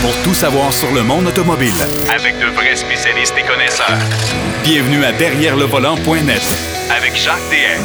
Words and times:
pour 0.00 0.14
tout 0.22 0.34
savoir 0.34 0.72
sur 0.72 0.92
le 0.92 1.02
monde 1.02 1.26
automobile. 1.26 1.72
Avec 2.14 2.38
de 2.38 2.46
vrais 2.54 2.76
spécialistes 2.76 3.34
et 3.38 3.46
connaisseurs. 3.46 3.98
Bienvenue 4.62 5.04
à 5.04 5.12
Derrière 5.12 5.56
le 5.56 5.64
volant.net 5.64 6.42
Avec 6.96 7.16
Jacques 7.16 7.36
DM. 7.50 7.82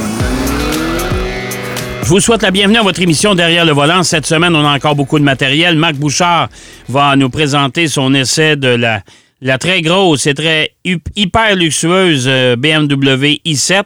Je 2.04 2.08
vous 2.08 2.20
souhaite 2.20 2.42
la 2.42 2.52
bienvenue 2.52 2.78
à 2.78 2.84
votre 2.84 3.02
émission 3.02 3.34
Derrière 3.34 3.66
le 3.66 3.72
volant. 3.72 4.04
Cette 4.04 4.26
semaine, 4.26 4.56
on 4.56 4.66
a 4.66 4.76
encore 4.76 4.96
beaucoup 4.96 5.18
de 5.18 5.24
matériel. 5.24 5.76
Marc 5.76 5.96
Bouchard 5.96 6.50
va 6.90 7.16
nous 7.16 7.30
présenter 7.30 7.88
son 7.88 8.14
essai 8.14 8.56
de 8.56 8.68
la, 8.68 9.02
la 9.42 9.58
très 9.58 9.82
grosse 9.82 10.28
et 10.28 10.34
très 10.34 10.72
hyper 11.16 11.56
luxueuse 11.56 12.26
euh, 12.28 12.56
BMW 12.56 13.40
i7. 13.46 13.84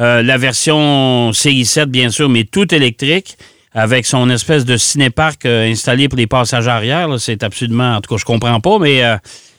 Euh, 0.00 0.22
la 0.22 0.38
version 0.38 1.30
CI7, 1.30 1.86
bien 1.86 2.10
sûr, 2.10 2.28
mais 2.28 2.44
tout 2.44 2.74
électrique 2.74 3.36
avec 3.72 4.06
son 4.06 4.28
espèce 4.30 4.64
de 4.64 4.76
cinéparc 4.76 5.44
euh, 5.46 5.70
installé 5.70 6.08
pour 6.08 6.18
les 6.18 6.26
passagers 6.26 6.70
arrière. 6.70 7.08
C'est 7.18 7.42
absolument, 7.42 7.96
en 7.96 8.00
tout 8.00 8.14
cas, 8.14 8.18
je 8.18 8.24
comprends 8.24 8.60
pas, 8.60 8.78
mais 8.78 8.96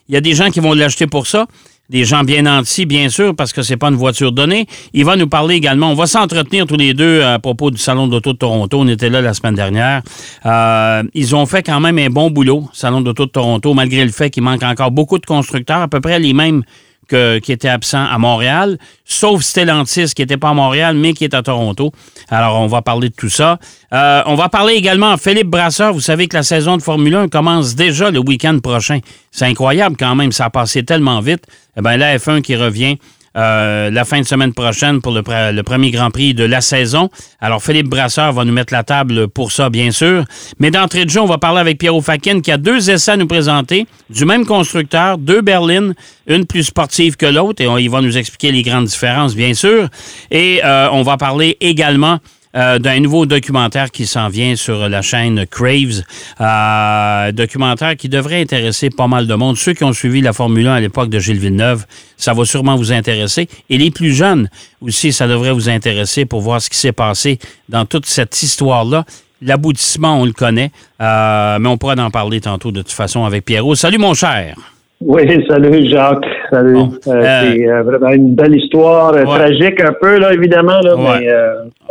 il 0.07 0.13
y 0.13 0.17
a 0.17 0.21
des 0.21 0.33
gens 0.33 0.49
qui 0.49 0.59
vont 0.59 0.73
l'acheter 0.73 1.07
pour 1.07 1.27
ça 1.27 1.45
des 1.89 2.05
gens 2.05 2.23
bien 2.23 2.43
nantis, 2.43 2.85
bien 2.85 3.09
sûr, 3.09 3.35
parce 3.35 3.51
que 3.51 3.61
c'est 3.63 3.77
pas 3.77 3.89
une 3.89 3.95
voiture 3.95 4.31
donnée. 4.31 4.67
Il 4.93 5.05
va 5.05 5.15
nous 5.15 5.27
parler 5.27 5.55
également. 5.55 5.91
On 5.91 5.95
va 5.95 6.05
s'entretenir 6.05 6.67
tous 6.67 6.77
les 6.77 6.93
deux 6.93 7.23
à 7.23 7.39
propos 7.39 7.71
du 7.71 7.77
Salon 7.77 8.07
d'auto 8.07 8.33
de 8.33 8.37
Toronto. 8.37 8.79
On 8.79 8.87
était 8.87 9.09
là 9.09 9.21
la 9.21 9.33
semaine 9.33 9.55
dernière. 9.55 10.03
Euh, 10.45 11.03
ils 11.13 11.35
ont 11.35 11.45
fait 11.45 11.63
quand 11.63 11.79
même 11.79 11.97
un 11.97 12.09
bon 12.09 12.29
boulot, 12.29 12.69
Salon 12.73 13.01
d'auto 13.01 13.25
de 13.25 13.31
Toronto, 13.31 13.73
malgré 13.73 14.05
le 14.05 14.11
fait 14.11 14.29
qu'il 14.29 14.43
manque 14.43 14.63
encore 14.63 14.91
beaucoup 14.91 15.17
de 15.17 15.25
constructeurs, 15.25 15.81
à 15.81 15.87
peu 15.87 15.99
près 15.99 16.19
les 16.19 16.33
mêmes 16.33 16.63
qui 17.09 17.51
était 17.51 17.69
absent 17.69 18.05
à 18.05 18.17
Montréal, 18.17 18.77
sauf 19.05 19.41
Stellantis 19.41 20.13
qui 20.15 20.21
n'était 20.21 20.37
pas 20.37 20.49
à 20.49 20.53
Montréal, 20.53 20.95
mais 20.95 21.13
qui 21.13 21.23
est 21.23 21.33
à 21.33 21.41
Toronto. 21.41 21.91
Alors, 22.29 22.59
on 22.59 22.67
va 22.67 22.81
parler 22.81 23.09
de 23.09 23.15
tout 23.15 23.29
ça. 23.29 23.59
Euh, 23.93 24.21
on 24.25 24.35
va 24.35 24.49
parler 24.49 24.73
également 24.73 25.11
à 25.11 25.17
Philippe 25.17 25.47
Brasseur. 25.47 25.93
Vous 25.93 25.99
savez 25.99 26.27
que 26.27 26.37
la 26.37 26.43
saison 26.43 26.77
de 26.77 26.81
Formule 26.81 27.15
1 27.15 27.27
commence 27.27 27.75
déjà 27.75 28.11
le 28.11 28.19
week-end 28.19 28.59
prochain. 28.59 28.99
C'est 29.31 29.45
incroyable 29.45 29.95
quand 29.97 30.15
même, 30.15 30.31
ça 30.31 30.45
a 30.45 30.49
passé 30.49 30.83
tellement 30.83 31.19
vite. 31.21 31.45
Eh 31.77 31.81
bien, 31.81 31.97
la 31.97 32.17
F1 32.17 32.41
qui 32.41 32.55
revient 32.55 32.97
euh, 33.37 33.89
la 33.91 34.05
fin 34.05 34.19
de 34.19 34.25
semaine 34.25 34.53
prochaine 34.53 35.01
pour 35.01 35.11
le, 35.11 35.21
premier 35.63 35.91
Grand 35.91 36.11
Prix 36.11 36.33
de 36.33 36.43
la 36.43 36.61
saison. 36.61 37.09
Alors, 37.39 37.63
Philippe 37.63 37.87
Brasseur 37.87 38.33
va 38.33 38.45
nous 38.45 38.53
mettre 38.53 38.73
la 38.73 38.83
table 38.83 39.27
pour 39.27 39.51
ça, 39.51 39.69
bien 39.69 39.91
sûr. 39.91 40.25
Mais 40.59 40.71
d'entrée 40.71 41.05
de 41.05 41.09
jeu, 41.09 41.21
on 41.21 41.25
va 41.25 41.37
parler 41.37 41.59
avec 41.59 41.77
Pierrot 41.77 42.01
Fakin 42.01 42.41
qui 42.41 42.51
a 42.51 42.57
deux 42.57 42.89
essais 42.89 43.11
à 43.11 43.17
nous 43.17 43.27
présenter, 43.27 43.85
du 44.09 44.25
même 44.25 44.45
constructeur, 44.45 45.17
deux 45.17 45.41
berlines, 45.41 45.93
une 46.27 46.45
plus 46.45 46.63
sportive 46.63 47.15
que 47.17 47.25
l'autre, 47.25 47.61
et 47.63 47.81
il 47.81 47.89
va 47.89 48.01
nous 48.01 48.17
expliquer 48.17 48.51
les 48.51 48.61
grandes 48.61 48.85
différences, 48.85 49.35
bien 49.35 49.53
sûr. 49.53 49.87
Et 50.31 50.61
euh, 50.63 50.89
on 50.91 51.03
va 51.03 51.17
parler 51.17 51.57
également 51.61 52.19
euh, 52.55 52.79
d'un 52.79 52.99
nouveau 52.99 53.25
documentaire 53.25 53.91
qui 53.91 54.05
s'en 54.05 54.29
vient 54.29 54.55
sur 54.55 54.89
la 54.89 55.01
chaîne 55.01 55.45
Craves. 55.45 56.01
Euh, 56.41 57.31
documentaire 57.31 57.95
qui 57.95 58.09
devrait 58.09 58.41
intéresser 58.41 58.89
pas 58.89 59.07
mal 59.07 59.27
de 59.27 59.33
monde. 59.35 59.57
Ceux 59.57 59.73
qui 59.73 59.83
ont 59.83 59.93
suivi 59.93 60.21
la 60.21 60.33
Formule 60.33 60.67
1 60.67 60.73
à 60.73 60.79
l'époque 60.79 61.09
de 61.09 61.19
Gilles 61.19 61.39
Villeneuve, 61.39 61.85
ça 62.17 62.33
va 62.33 62.45
sûrement 62.45 62.75
vous 62.75 62.91
intéresser. 62.91 63.47
Et 63.69 63.77
les 63.77 63.91
plus 63.91 64.11
jeunes 64.11 64.49
aussi, 64.81 65.11
ça 65.11 65.27
devrait 65.27 65.51
vous 65.51 65.69
intéresser 65.69 66.25
pour 66.25 66.41
voir 66.41 66.61
ce 66.61 66.69
qui 66.69 66.77
s'est 66.77 66.91
passé 66.91 67.39
dans 67.67 67.85
toute 67.85 68.05
cette 68.05 68.41
histoire-là. 68.41 69.05
L'aboutissement, 69.41 70.19
on 70.19 70.25
le 70.25 70.33
connaît, 70.33 70.71
euh, 71.01 71.59
mais 71.59 71.69
on 71.69 71.77
pourra 71.77 71.93
en 71.93 72.09
parler 72.09 72.41
tantôt 72.41 72.71
de 72.71 72.81
toute 72.81 72.91
façon 72.91 73.23
avec 73.23 73.45
Pierrot. 73.45 73.75
Salut 73.75 73.97
mon 73.97 74.13
cher. 74.13 74.55
Oui, 74.99 75.21
salut 75.47 75.89
Jacques. 75.89 76.25
Salut. 76.51 76.75
Euh, 77.07 77.41
c'est 77.43 77.67
euh, 77.67 77.83
vraiment 77.83 78.09
une 78.09 78.35
belle 78.35 78.57
histoire, 78.57 79.13
tragique 79.13 79.79
un 79.81 79.93
peu, 79.93 80.17
là, 80.17 80.33
évidemment, 80.33 80.79
là, 80.81 80.95
mais 80.97 81.27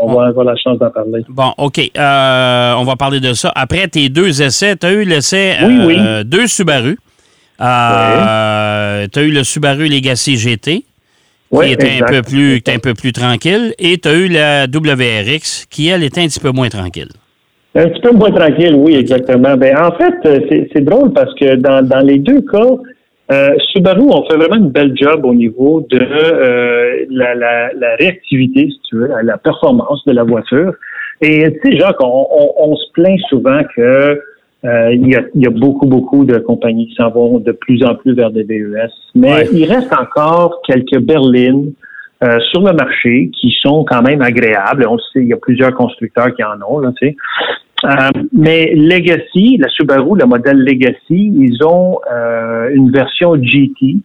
on 0.01 0.15
va 0.15 0.27
avoir 0.27 0.45
la 0.45 0.57
chance 0.57 0.79
d'en 0.79 0.91
parler. 0.91 1.25
Bon, 1.29 1.53
OK. 1.59 1.79
on 1.97 2.85
va 2.85 2.97
parler 2.99 3.21
de 3.21 3.33
ça. 3.33 3.53
Après 3.55 3.89
tes 3.89 4.09
deux 4.09 4.43
essais, 4.43 4.77
tu 4.77 4.87
as 4.87 4.93
eu 4.93 5.05
l'essai 5.05 5.57
deux 6.25 6.47
Subaru. 6.47 6.99
tu 7.59 7.65
as 7.65 9.07
eu 9.17 9.31
le 9.31 9.45
Subaru 9.45 9.89
Legacy 9.89 10.37
GT. 10.37 10.85
qui 11.51 11.73
était 11.73 12.03
un 12.03 12.07
peu 12.07 12.23
plus, 12.23 12.63
un 12.69 12.79
peu 12.79 12.95
plus 12.95 13.13
tranquille, 13.13 13.75
et 13.79 13.99
tu 13.99 14.09
as 14.09 14.15
eu 14.15 14.29
la 14.29 14.65
WRX, 14.65 15.67
qui, 15.71 15.89
elle, 15.89 16.03
était 16.03 16.21
un 16.21 16.27
petit 16.27 16.41
peu 16.41 16.51
moins 16.51 16.69
tranquille. 16.69 17.09
Un 17.75 17.89
petit 17.89 18.01
peu 18.01 18.13
moins 18.13 18.31
tranquille, 18.31 18.75
oui, 18.75 18.95
exactement. 18.97 19.57
Ben, 19.57 19.77
en 19.77 19.93
fait, 19.93 20.69
c'est 20.73 20.85
drôle 20.85 21.13
parce 21.13 21.33
que 21.35 21.57
dans, 21.57 21.87
dans 21.87 22.01
les 22.01 22.19
deux 22.19 22.41
cas, 22.43 22.67
euh, 23.31 23.51
Subaru 23.73 24.03
on 24.11 24.25
fait 24.27 24.37
vraiment 24.37 24.57
une 24.57 24.71
belle 24.71 24.97
job 24.97 25.25
au 25.25 25.35
niveau 25.35 25.87
de 25.91 26.01
euh, 26.01 27.05
la, 27.11 27.35
la, 27.35 27.73
la, 27.75 27.95
réactivité, 27.97 28.69
si 28.71 28.81
tu 28.89 28.97
veux, 28.97 29.11
la 29.23 29.37
performance 29.37 30.03
de 30.07 30.13
la 30.13 30.25
voiture. 30.25 30.73
Et 31.21 31.53
tu 31.61 31.73
sais, 31.73 31.79
Jacques, 31.79 32.03
on, 32.03 32.27
on, 32.59 32.77
se 32.77 32.93
plaint 32.93 33.19
souvent 33.29 33.61
que 33.77 34.21
euh, 34.65 34.93
il, 34.93 35.09
y 35.09 35.17
a, 35.17 35.23
il, 35.35 35.43
y 35.43 35.47
a, 35.47 35.51
beaucoup, 35.51 35.87
beaucoup 35.87 36.25
de 36.25 36.39
compagnies 36.39 36.89
qui 36.89 36.95
s'en 36.95 37.11
vont 37.11 37.39
de 37.39 37.53
plus 37.53 37.85
en 37.85 37.95
plus 37.95 38.15
vers 38.15 38.31
des 38.31 38.45
VES. 38.45 38.89
Mais 39.15 39.47
il 39.53 39.71
reste 39.71 39.93
encore 39.93 40.63
quelques 40.67 40.99
berlines 40.99 41.73
euh, 42.25 42.39
sur 42.51 42.63
le 42.63 42.73
marché 42.73 43.31
qui 43.41 43.55
sont 43.63 43.85
quand 43.85 44.03
même 44.03 44.23
agréables. 44.23 44.87
On 44.89 44.99
sait, 44.99 45.21
il 45.21 45.29
y 45.29 45.33
a 45.33 45.37
plusieurs 45.37 45.75
constructeurs 45.75 46.35
qui 46.35 46.43
en 46.43 46.61
ont, 46.69 46.81
là, 46.81 46.93
tu 47.01 47.09
sais. 47.09 47.17
Euh, 47.85 48.11
mais 48.33 48.73
Legacy, 48.75 49.57
la 49.59 49.69
Subaru, 49.69 50.19
le 50.19 50.27
modèle 50.27 50.59
Legacy, 50.59 50.97
ils 51.11 51.59
ont 51.65 51.99
euh, 52.13 52.71
une 52.75 52.91
version 52.91 53.37
GT. 53.41 53.97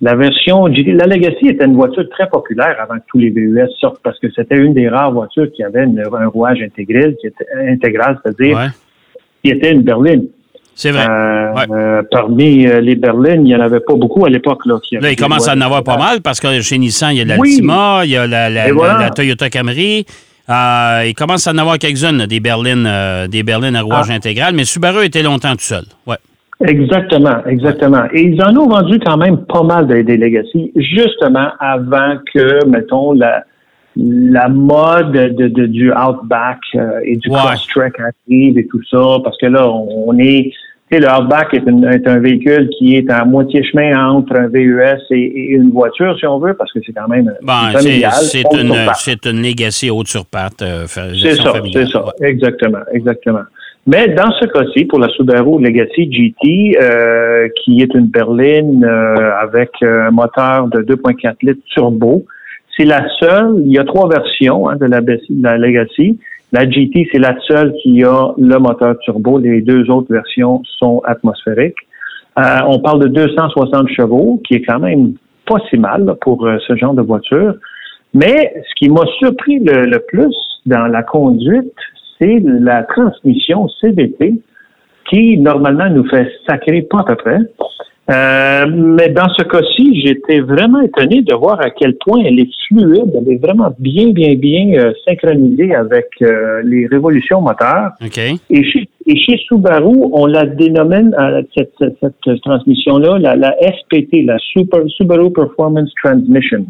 La 0.00 0.16
version 0.16 0.66
GT, 0.72 0.92
la 0.92 1.06
Legacy 1.06 1.48
était 1.48 1.64
une 1.64 1.76
voiture 1.76 2.08
très 2.10 2.28
populaire 2.28 2.76
avant 2.80 2.96
que 2.96 3.04
tous 3.06 3.18
les 3.18 3.30
VUS 3.30 3.68
sortent 3.80 4.02
parce 4.02 4.18
que 4.18 4.26
c'était 4.34 4.56
une 4.56 4.74
des 4.74 4.88
rares 4.88 5.12
voitures 5.12 5.50
qui 5.52 5.62
avait 5.62 5.82
un 5.82 6.26
rouage 6.26 6.60
intégral, 6.60 7.14
qui 7.20 7.28
était 7.28 7.46
intégral, 7.68 8.18
c'est-à-dire 8.22 8.72
qui 9.42 9.50
était 9.50 9.72
une 9.72 9.82
berline. 9.82 10.26
C'est 10.74 10.90
vrai. 10.90 11.06
Euh, 11.08 12.02
parmi 12.10 12.66
les 12.66 12.96
berlines, 12.96 13.42
il 13.42 13.44
n'y 13.44 13.54
en 13.54 13.60
avait 13.60 13.78
pas 13.78 13.94
beaucoup 13.94 14.24
à 14.24 14.28
l'époque. 14.28 14.66
Là, 14.66 14.78
là, 15.00 15.12
il 15.12 15.16
commence 15.16 15.46
à 15.46 15.54
en 15.54 15.60
avoir 15.60 15.84
pas 15.84 15.96
mal 15.96 16.20
parce 16.20 16.40
que 16.40 16.60
chez 16.62 16.78
Nissan, 16.78 17.12
il 17.12 17.18
y 17.18 17.20
a 17.20 17.24
l'Altima, 17.24 18.00
il 18.04 18.10
y 18.10 18.16
a 18.16 18.26
la, 18.26 18.50
la 18.50 19.10
Toyota 19.10 19.48
Camry. 19.48 20.04
Euh, 20.48 21.04
il 21.06 21.14
commence 21.14 21.46
à 21.46 21.52
en 21.52 21.58
avoir 21.58 21.78
quelques-unes, 21.78 22.26
des 22.26 22.40
berlines, 22.40 22.86
euh, 22.86 23.26
des 23.26 23.42
berlines 23.42 23.76
à 23.76 23.82
rouage 23.82 24.08
ah. 24.10 24.14
intégral, 24.14 24.54
mais 24.54 24.64
Subaru 24.64 25.04
était 25.04 25.22
longtemps 25.22 25.52
tout 25.52 25.60
seul. 25.60 25.84
Ouais. 26.06 26.16
Exactement, 26.66 27.44
exactement. 27.46 28.04
Et 28.12 28.22
ils 28.22 28.42
en 28.42 28.56
ont 28.56 28.68
vendu 28.68 28.98
quand 29.04 29.16
même 29.16 29.38
pas 29.46 29.62
mal 29.62 29.86
des, 29.86 30.02
des 30.02 30.16
Legacy, 30.16 30.72
justement 30.76 31.48
avant 31.58 32.16
que, 32.32 32.64
mettons, 32.66 33.12
la, 33.12 33.44
la 33.96 34.48
mode 34.48 35.12
de, 35.12 35.48
de 35.48 35.66
du 35.66 35.92
Outback 35.92 36.60
euh, 36.74 37.00
et 37.04 37.16
du 37.16 37.28
Crosstrek 37.28 37.94
arrive 37.98 38.58
et 38.58 38.66
tout 38.66 38.82
ça, 38.90 39.18
parce 39.24 39.36
que 39.38 39.46
là, 39.46 39.68
on 39.70 40.16
est 40.18 40.52
le 40.98 41.08
Outback 41.08 41.54
est, 41.54 42.08
un 42.08 42.18
véhicule 42.18 42.68
qui 42.78 42.96
est 42.96 43.10
à 43.10 43.24
moitié 43.24 43.62
chemin 43.64 44.10
entre 44.10 44.36
un 44.36 44.48
VUS 44.48 45.00
et, 45.10 45.52
une 45.52 45.70
voiture, 45.70 46.16
si 46.18 46.26
on 46.26 46.38
veut, 46.38 46.54
parce 46.54 46.72
que 46.72 46.80
c'est 46.84 46.92
quand 46.92 47.08
même 47.08 47.32
C'est 47.78 48.42
une, 48.52 48.74
c'est 48.94 49.26
une 49.26 49.42
Legacy 49.42 49.90
haute 49.90 50.08
sur 50.08 50.26
patte. 50.26 50.62
Euh, 50.62 50.84
c'est 50.86 51.34
ça, 51.34 51.52
c'est 51.72 51.86
ça, 51.86 52.04
exactement, 52.20 52.78
exactement. 52.92 53.42
Mais 53.86 54.08
dans 54.08 54.32
ce 54.40 54.46
cas-ci, 54.46 54.86
pour 54.86 54.98
la 54.98 55.08
Subaru 55.08 55.62
Legacy 55.62 56.10
GT, 56.10 56.78
euh, 56.80 57.48
qui 57.62 57.82
est 57.82 57.94
une 57.94 58.06
berline 58.06 58.82
euh, 58.84 59.32
avec 59.40 59.70
un 59.82 60.10
moteur 60.10 60.68
de 60.68 60.80
2.4 60.80 61.34
litres 61.42 61.60
turbo, 61.74 62.24
c'est 62.76 62.84
la 62.86 63.06
seule. 63.20 63.62
Il 63.64 63.72
y 63.72 63.78
a 63.78 63.84
trois 63.84 64.08
versions 64.08 64.68
hein, 64.68 64.76
de, 64.76 64.86
la, 64.86 65.00
de 65.00 65.18
la 65.42 65.58
Legacy. 65.58 66.18
La 66.54 66.70
GT, 66.70 67.08
c'est 67.10 67.18
la 67.18 67.34
seule 67.48 67.74
qui 67.82 68.04
a 68.04 68.32
le 68.38 68.58
moteur 68.60 68.96
turbo. 69.00 69.38
Les 69.38 69.60
deux 69.60 69.90
autres 69.90 70.12
versions 70.12 70.62
sont 70.78 71.02
atmosphériques. 71.04 71.74
Euh, 72.38 72.42
on 72.68 72.78
parle 72.78 73.00
de 73.00 73.08
260 73.08 73.88
chevaux, 73.88 74.40
qui 74.46 74.54
est 74.54 74.62
quand 74.62 74.78
même 74.78 75.14
pas 75.48 75.56
si 75.68 75.76
mal 75.76 76.14
pour 76.20 76.46
euh, 76.46 76.58
ce 76.68 76.76
genre 76.76 76.94
de 76.94 77.02
voiture. 77.02 77.56
Mais 78.14 78.54
ce 78.68 78.74
qui 78.76 78.88
m'a 78.88 79.02
surpris 79.18 79.58
le, 79.64 79.98
plus 80.06 80.32
dans 80.64 80.86
la 80.86 81.02
conduite, 81.02 81.74
c'est 82.20 82.40
la 82.44 82.84
transmission 82.84 83.66
CVT 83.80 84.40
qui, 85.10 85.36
normalement, 85.38 85.90
nous 85.90 86.08
fait 86.08 86.30
sacrer 86.48 86.82
pas 86.82 87.00
à 87.00 87.04
peu 87.04 87.16
près. 87.16 87.38
Euh, 88.10 88.66
mais 88.70 89.08
dans 89.08 89.28
ce 89.30 89.42
cas-ci, 89.44 90.02
j'étais 90.04 90.40
vraiment 90.40 90.80
étonné 90.82 91.22
de 91.22 91.34
voir 91.34 91.58
à 91.60 91.70
quel 91.70 91.96
point 91.96 92.22
elle 92.24 92.38
est 92.38 92.50
fluide, 92.66 93.12
elle 93.14 93.32
est 93.32 93.38
vraiment 93.38 93.74
bien, 93.78 94.10
bien, 94.10 94.34
bien 94.34 94.74
euh, 94.74 94.92
synchronisée 95.06 95.74
avec 95.74 96.08
euh, 96.20 96.60
les 96.64 96.86
révolutions 96.86 97.40
moteurs. 97.40 97.92
Et, 98.50 98.62
chez, 98.62 98.88
et 99.06 99.16
chez 99.16 99.38
Subaru, 99.48 99.96
on 100.12 100.26
la 100.26 100.44
dénomme, 100.44 101.14
cette, 101.54 101.72
cette, 101.78 102.40
transmission-là, 102.42 103.18
la, 103.18 103.36
la, 103.36 103.54
SPT, 103.60 104.24
la 104.26 104.36
Super, 104.38 104.80
Subaru 104.88 105.32
Performance 105.32 105.90
Transmission. 106.02 106.66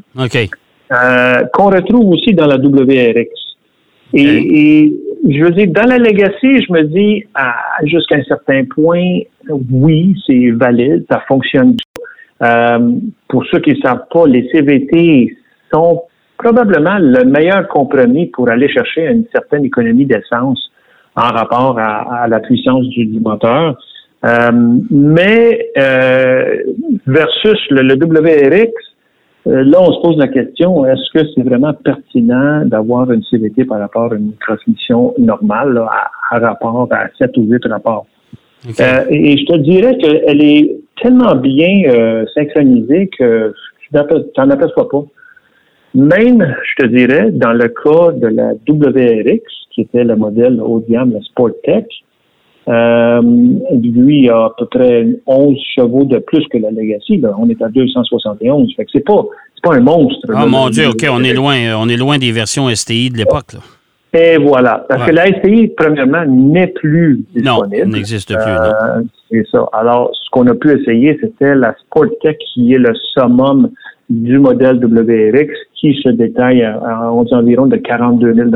Qu'on 1.53 1.71
retrouve 1.71 2.11
aussi 2.11 2.33
dans 2.33 2.47
la 2.47 2.57
WRX. 2.59 3.44
Et, 4.13 4.93
je 5.27 5.43
veux 5.43 5.51
dire, 5.53 5.69
dans 5.69 5.89
la 5.89 5.99
legacy, 5.99 6.63
je 6.63 6.73
me 6.73 6.83
dis, 6.83 7.25
jusqu'à 7.85 8.17
un 8.17 8.25
certain 8.25 8.65
point, 8.65 9.21
oui, 9.49 10.15
c'est 10.27 10.51
valide, 10.51 11.05
ça 11.11 11.23
fonctionne. 11.27 11.77
Euh, 12.43 12.91
pour 13.29 13.45
ceux 13.47 13.61
qui 13.61 13.71
ne 13.71 13.81
savent 13.81 14.07
pas, 14.11 14.27
les 14.27 14.49
CVT 14.53 15.37
sont 15.73 16.03
probablement 16.37 16.99
le 16.99 17.25
meilleur 17.25 17.67
compromis 17.69 18.27
pour 18.27 18.51
aller 18.51 18.69
chercher 18.69 19.07
une 19.07 19.25
certaine 19.33 19.65
économie 19.65 20.05
d'essence 20.05 20.71
en 21.17 21.29
rapport 21.29 21.79
à, 21.79 22.27
la 22.29 22.41
puissance 22.41 22.87
du, 22.89 23.21
moteur. 23.21 23.79
Euh, 24.25 24.51
mais 24.91 25.69
euh, 25.79 26.57
versus 27.07 27.59
le, 27.71 27.83
le 27.83 27.95
WRX, 27.95 28.73
là, 29.47 29.79
on 29.81 29.93
se 29.93 30.01
pose 30.01 30.17
la 30.17 30.29
question, 30.29 30.87
est-ce 30.87 31.11
que 31.13 31.27
c'est 31.35 31.43
vraiment 31.43 31.75
pertinent 31.75 32.65
d'avoir 32.65 33.11
une 33.11 33.23
CVT 33.25 33.65
par 33.65 33.79
rapport 33.79 34.13
à 34.13 34.17
une 34.17 34.33
transmission 34.41 35.15
normale 35.19 35.75
là, 35.75 35.89
à, 36.31 36.37
à, 36.37 36.39
rapport 36.39 36.89
à 36.91 37.09
7 37.19 37.37
ou 37.37 37.43
8 37.43 37.67
rapports? 37.67 38.07
Okay. 38.69 38.83
Euh, 38.83 39.05
et, 39.11 39.37
je 39.37 39.45
te 39.45 39.57
dirais 39.59 39.97
qu'elle 39.99 40.43
est 40.43 40.77
tellement 41.03 41.35
bien 41.35 41.83
euh, 41.89 42.25
synchronisée 42.35 43.11
que 43.19 43.53
tu 43.81 43.97
n'en 44.39 44.51
aperçois 44.51 44.89
pas. 44.89 45.05
Même, 45.95 46.57
je 46.65 46.85
te 46.85 46.89
dirais, 46.89 47.31
dans 47.31 47.53
le 47.53 47.69
cas 47.69 48.13
de 48.13 48.27
la 48.27 48.53
WRX, 48.67 49.43
qui 49.71 49.83
était 49.83 50.05
le 50.05 50.17
modèle 50.17 50.61
haut 50.61 50.81
de 50.81 50.91
gamme, 50.91 51.13
la 51.13 51.21
Sporttech, 51.21 51.87
euh, 52.69 53.21
lui, 53.83 54.29
a 54.29 54.47
à 54.47 54.53
peu 54.57 54.67
près 54.67 55.07
11 55.27 55.57
chevaux 55.75 56.05
de 56.05 56.19
plus 56.19 56.47
que 56.49 56.59
la 56.59 56.71
Legacy. 56.71 57.19
Là. 57.19 57.35
On 57.39 57.49
est 57.49 57.61
à 57.63 57.69
271. 57.69 58.75
Fait 58.77 58.85
que 58.85 58.91
c'est 58.93 59.05
pas, 59.05 59.25
c'est 59.55 59.63
pas 59.63 59.77
un 59.77 59.81
monstre. 59.81 60.27
Ah, 60.31 60.41
là, 60.41 60.47
mon 60.47 60.71
Dieu, 60.71 60.89
OK, 60.89 61.07
on 61.11 61.23
est 61.23 61.35
loin, 61.35 61.57
on 61.77 61.89
est 61.89 61.97
loin 61.97 62.19
des 62.19 62.33
versions 62.33 62.69
STI 62.75 63.11
de 63.11 63.19
l'époque, 63.19 63.53
là. 63.55 63.61
Et 64.17 64.37
voilà. 64.39 64.87
Parce 64.89 65.03
ouais. 65.03 65.09
que 65.09 65.15
la 65.15 65.27
STI, 65.27 65.73
premièrement, 65.77 66.25
n'est 66.25 66.69
plus 66.69 67.25
disponible. 67.35 67.85
Non, 67.85 67.91
n'existe 67.91 68.33
plus. 68.33 68.53
Euh, 68.53 69.03
c'est 69.29 69.45
ça. 69.51 69.67
Alors, 69.73 70.13
ce 70.15 70.31
qu'on 70.31 70.47
a 70.47 70.55
pu 70.55 70.71
essayer, 70.81 71.19
c'était 71.21 71.57
la 71.57 71.75
Sporttech, 71.81 72.39
qui 72.55 72.75
est 72.75 72.79
le 72.79 72.95
summum 73.13 73.71
du 74.09 74.39
modèle 74.39 74.77
WRX, 74.77 75.51
qui 75.75 75.95
se 76.01 76.11
détaille 76.11 76.63
à, 76.63 76.77
à 76.77 77.11
environ 77.11 77.67
de 77.67 77.77
42 77.77 78.35
000 78.35 78.51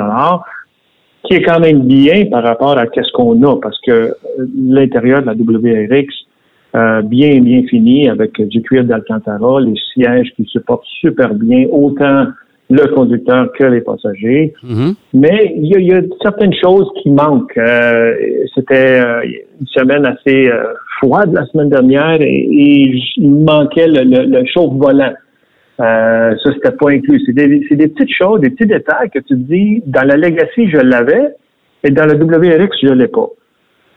qui 1.25 1.35
est 1.35 1.43
quand 1.43 1.61
même 1.61 1.81
bien 1.81 2.27
par 2.27 2.43
rapport 2.43 2.79
à 2.79 2.87
qu'est-ce 2.87 3.13
qu'on 3.13 3.43
a, 3.43 3.57
parce 3.61 3.79
que 3.81 4.15
l'intérieur 4.57 5.23
de 5.23 5.27
la 5.27 5.35
WRX, 5.35 6.07
euh, 6.75 7.03
bien, 7.03 7.41
bien 7.41 7.63
fini, 7.65 8.09
avec 8.09 8.41
du 8.41 8.63
cuir 8.63 8.85
d'Alcantara, 8.85 9.61
les 9.61 9.75
sièges 9.95 10.33
qui 10.37 10.45
se 10.53 10.59
portent 10.59 10.87
super 11.01 11.35
bien, 11.35 11.67
autant 11.71 12.27
le 12.71 12.87
conducteur 12.95 13.51
que 13.53 13.65
les 13.65 13.81
passagers. 13.81 14.53
Mm-hmm. 14.63 14.95
Mais 15.15 15.55
il 15.57 15.65
y, 15.65 15.85
y, 15.85 15.93
a 15.95 16.03
certaines 16.23 16.53
choses 16.55 16.89
qui 17.03 17.11
manquent. 17.11 17.57
Euh, 17.57 18.15
C'était 18.55 19.01
euh, 19.01 19.23
une 19.61 19.67
semaine 19.69 20.05
assez 20.05 20.49
euh, 20.49 20.75
froide 21.01 21.33
la 21.33 21.47
semaine 21.47 21.71
dernière 21.71 22.21
et, 22.21 22.27
et 22.27 22.93
il 23.17 23.31
manquait 23.31 23.89
le, 23.89 24.03
le, 24.05 24.27
le 24.27 24.45
chauffe-volant. 24.45 25.15
Euh, 25.81 26.35
ça, 26.43 26.53
c'était 26.55 26.73
pas 26.73 26.91
inclus. 26.91 27.23
C'est 27.25 27.33
des, 27.33 27.47
des, 27.47 27.89
petites 27.89 28.15
choses, 28.15 28.41
des 28.41 28.51
petits 28.51 28.67
détails 28.67 29.11
que 29.11 29.21
tu 29.21 29.29
te 29.29 29.35
dis, 29.35 29.83
dans 29.87 30.07
la 30.07 30.17
Legacy, 30.17 30.69
je 30.71 30.79
l'avais, 30.79 31.35
et 31.85 31.91
dans 31.91 32.07
le 32.07 32.15
WRX, 32.15 32.77
je 32.83 32.93
l'ai 32.93 33.09
pas. 33.09 33.29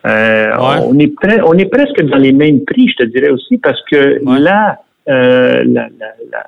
Euh, 0.06 0.50
ouais. 0.50 0.86
on, 0.88 0.98
est 1.00 1.14
pre 1.14 1.30
on 1.46 1.54
est 1.58 1.70
presque 1.70 2.02
dans 2.04 2.18
les 2.18 2.32
mêmes 2.32 2.64
prix, 2.66 2.88
je 2.88 3.04
te 3.04 3.10
dirais 3.10 3.30
aussi, 3.30 3.58
parce 3.58 3.80
que 3.90 4.24
ouais. 4.24 4.40
là, 4.40 4.80
euh, 5.10 5.64
la, 5.66 5.90
la, 6.00 6.14
la, 6.32 6.48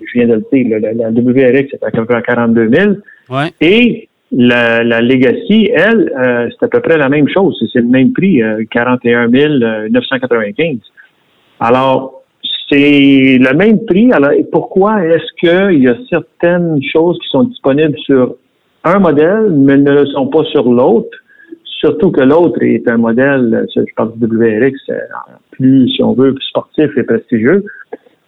je 0.00 0.12
viens 0.14 0.26
de 0.26 0.34
le 0.34 0.44
dire, 0.52 0.78
la, 0.80 0.92
la 0.92 1.10
WRX, 1.10 1.68
c'est 1.70 1.84
à 1.84 1.90
peu 1.90 2.04
près 2.04 2.16
à 2.16 2.22
42 2.22 2.70
000. 2.70 2.92
Ouais. 3.30 3.50
Et 3.60 4.08
la, 4.30 4.82
la 4.82 5.00
Legacy, 5.00 5.70
elle, 5.74 6.12
euh, 6.18 6.48
c'est 6.50 6.66
à 6.66 6.68
peu 6.68 6.80
près 6.80 6.96
la 6.96 7.08
même 7.08 7.28
chose. 7.28 7.62
C'est 7.72 7.80
le 7.80 7.88
même 7.88 8.12
prix, 8.12 8.42
euh, 8.42 8.64
41 8.70 9.28
995. 9.28 10.78
Alors, 11.60 12.21
c'est 12.72 13.38
le 13.38 13.54
même 13.54 13.84
prix. 13.84 14.10
Alors, 14.12 14.30
pourquoi 14.50 15.04
est-ce 15.04 15.30
qu'il 15.38 15.82
y 15.82 15.88
a 15.88 15.96
certaines 16.08 16.80
choses 16.82 17.18
qui 17.18 17.28
sont 17.28 17.44
disponibles 17.44 17.98
sur 17.98 18.36
un 18.84 18.98
modèle, 18.98 19.50
mais 19.50 19.76
ne 19.76 19.92
le 19.92 20.06
sont 20.06 20.28
pas 20.28 20.44
sur 20.44 20.64
l'autre? 20.64 21.16
Surtout 21.64 22.10
que 22.10 22.20
l'autre 22.20 22.62
est 22.62 22.88
un 22.88 22.96
modèle, 22.96 23.66
je 23.74 23.82
parle 23.96 24.12
du 24.16 24.26
WRX, 24.26 24.74
plus, 25.50 25.88
si 25.88 26.02
on 26.02 26.12
veut, 26.12 26.32
plus 26.32 26.44
sportif 26.44 26.90
et 26.96 27.02
prestigieux. 27.02 27.64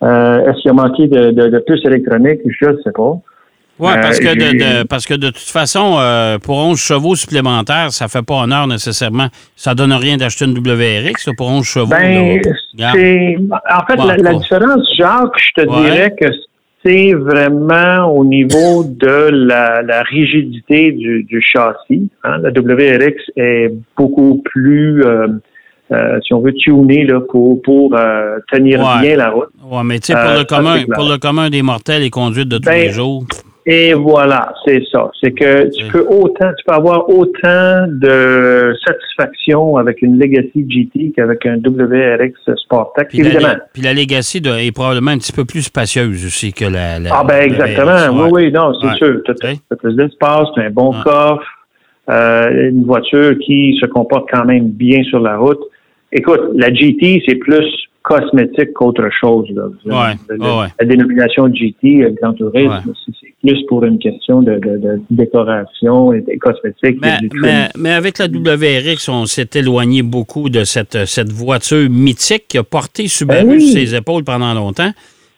Euh, 0.03 0.45
est-ce 0.47 0.61
qu'il 0.61 0.71
a 0.73 0.75
manqué 0.75 1.07
de, 1.07 1.31
de, 1.31 1.49
de 1.49 1.59
plus 1.61 1.81
électronique? 1.87 2.41
Je 2.45 2.69
ne 2.69 2.77
sais 2.83 2.93
pas. 2.93 3.17
Oui, 3.79 3.91
parce, 4.01 4.21
euh, 4.21 4.23
que 4.23 4.35
de, 4.35 4.59
de, 4.59 4.87
parce 4.87 5.05
que 5.05 5.15
de 5.15 5.29
toute 5.29 5.39
façon, 5.39 5.97
euh, 5.99 6.39
pour 6.39 6.59
11 6.59 6.79
chevaux 6.79 7.17
supplémentaires, 7.17 7.91
ça 7.91 8.05
ne 8.05 8.11
fait 8.11 8.23
pas 8.23 8.43
honneur 8.43 8.69
nécessairement. 8.69 9.29
Ça 9.57 9.73
ne 9.73 9.77
donne 9.77 9.93
rien 9.93 10.17
d'acheter 10.17 10.45
une 10.45 10.57
WRX 10.57 11.31
pour 11.37 11.49
11 11.49 11.67
chevaux. 11.67 11.87
Ben, 11.89 12.41
c'est, 12.77 13.37
en 13.51 13.87
fait, 13.87 13.97
bon, 13.97 14.05
la, 14.05 14.17
la, 14.17 14.35
différence, 14.35 14.87
Jacques, 14.97 15.39
je 15.39 15.63
te 15.63 15.69
ouais. 15.69 15.83
dirais 15.83 16.15
que 16.19 16.27
c'est 16.85 17.15
vraiment 17.15 18.07
au 18.13 18.25
niveau 18.25 18.85
de 18.85 19.31
la, 19.33 19.83
la 19.83 20.03
rigidité 20.03 20.93
du, 20.93 21.25
du 21.25 21.43
châssis. 21.43 22.09
Hein. 22.23 22.39
La 22.39 22.51
WRX 22.51 23.15
est 23.37 23.73
beaucoup 23.97 24.43
plus... 24.45 25.05
Euh, 25.05 25.29
euh, 25.93 26.19
si 26.27 26.33
on 26.33 26.41
veut 26.41 26.55
tuner 26.55 27.05
là, 27.05 27.21
pour, 27.21 27.61
pour 27.61 27.95
euh, 27.95 28.39
tenir 28.51 28.81
ouais. 28.81 29.03
bien 29.03 29.17
la 29.17 29.31
route. 29.31 29.51
Oui, 29.63 29.83
mais 29.85 29.99
tu 29.99 30.07
sais, 30.07 30.15
pour, 30.15 30.39
le 30.39 30.45
commun, 30.45 30.83
pour 30.95 31.05
le 31.05 31.19
commun 31.19 31.51
des 31.51 31.61
mortels 31.61 32.03
et 32.03 32.11
conduites 32.11 32.49
de 32.49 32.57
tous 32.57 32.65
ben, 32.65 32.87
les 32.87 32.91
jours. 32.91 33.25
Et 33.67 33.95
voilà, 33.95 34.53
c'est 34.67 34.83
ça. 34.93 35.11
C'est 35.23 35.33
que 35.33 35.71
tu 35.75 35.87
peux 35.89 36.07
autant, 36.07 36.51
tu 36.59 36.65
peux 36.67 36.75
avoir 36.75 37.09
autant 37.09 37.87
de 37.89 38.75
satisfaction 38.87 39.79
avec 39.79 40.03
une 40.03 40.19
Legacy 40.19 40.67
GT 40.69 41.13
qu'avec 41.17 41.47
un 41.47 41.57
WRX 41.57 42.35
Sportec, 42.57 43.09
puis 43.09 43.21
évidemment. 43.21 43.49
La, 43.49 43.57
puis 43.73 43.83
la 43.83 43.95
Legacy 43.95 44.43
de, 44.43 44.51
est 44.51 44.71
probablement 44.71 45.13
un 45.13 45.19
petit 45.19 45.33
peu 45.33 45.47
plus 45.47 45.63
spacieuse 45.63 46.27
aussi 46.27 46.53
que 46.53 46.67
la. 46.67 46.99
la 46.99 47.11
ah 47.15 47.25
ben 47.25 47.43
exactement. 47.43 48.25
Oui, 48.25 48.31
oui, 48.33 48.53
non, 48.53 48.75
c'est 48.81 48.89
ouais. 48.89 48.97
sûr. 48.97 49.23
Tu 49.25 49.31
as, 49.31 49.55
as, 49.71 49.77
plus 49.77 49.97
d'espace, 49.97 50.49
tu 50.55 50.61
as 50.61 50.65
un 50.65 50.71
bon 50.71 50.93
coffre, 51.03 51.47
euh, 52.11 52.69
une 52.71 52.85
voiture 52.85 53.39
qui 53.39 53.79
se 53.81 53.87
comporte 53.87 54.29
quand 54.31 54.45
même 54.45 54.69
bien 54.69 55.03
sur 55.05 55.21
la 55.21 55.39
route. 55.39 55.61
Écoute, 56.13 56.43
la 56.55 56.73
GT, 56.73 57.23
c'est 57.27 57.37
plus 57.37 57.65
cosmétique 58.05 58.75
qu'autre 58.75 59.09
chose. 59.19 59.49
Là. 59.51 59.65
Ouais, 59.87 60.15
la, 60.29 60.59
ouais. 60.59 60.67
la, 60.79 60.87
dénomination 60.87 61.53
GT, 61.53 62.07
Grand 62.21 62.35
Tourisme, 62.35 62.69
ouais. 62.69 62.95
c'est 63.21 63.35
plus 63.43 63.65
pour 63.67 63.83
une 63.85 63.99
question 63.99 64.43
de, 64.43 64.53
de, 64.57 64.77
de 64.77 65.01
décoration 65.11 66.13
et 66.13 66.21
de 66.21 66.39
cosmétique. 66.39 66.99
Mais, 67.01 67.17
mais, 67.33 67.69
mais, 67.77 67.93
avec 67.93 68.19
la 68.19 68.27
WRX, 68.27 69.09
on 69.09 69.25
s'est 69.25 69.49
éloigné 69.55 70.03
beaucoup 70.03 70.51
de 70.51 70.65
cette, 70.65 71.07
cette 71.07 71.33
voiture 71.33 71.89
mythique 71.91 72.45
qui 72.49 72.59
a 72.59 72.63
porté 72.63 73.09
Subaru 73.09 73.47
ben 73.47 73.51
oui. 73.53 73.63
sur 73.63 73.81
ses 73.81 73.95
épaules 73.95 74.23
pendant 74.23 74.53
longtemps. 74.53 74.93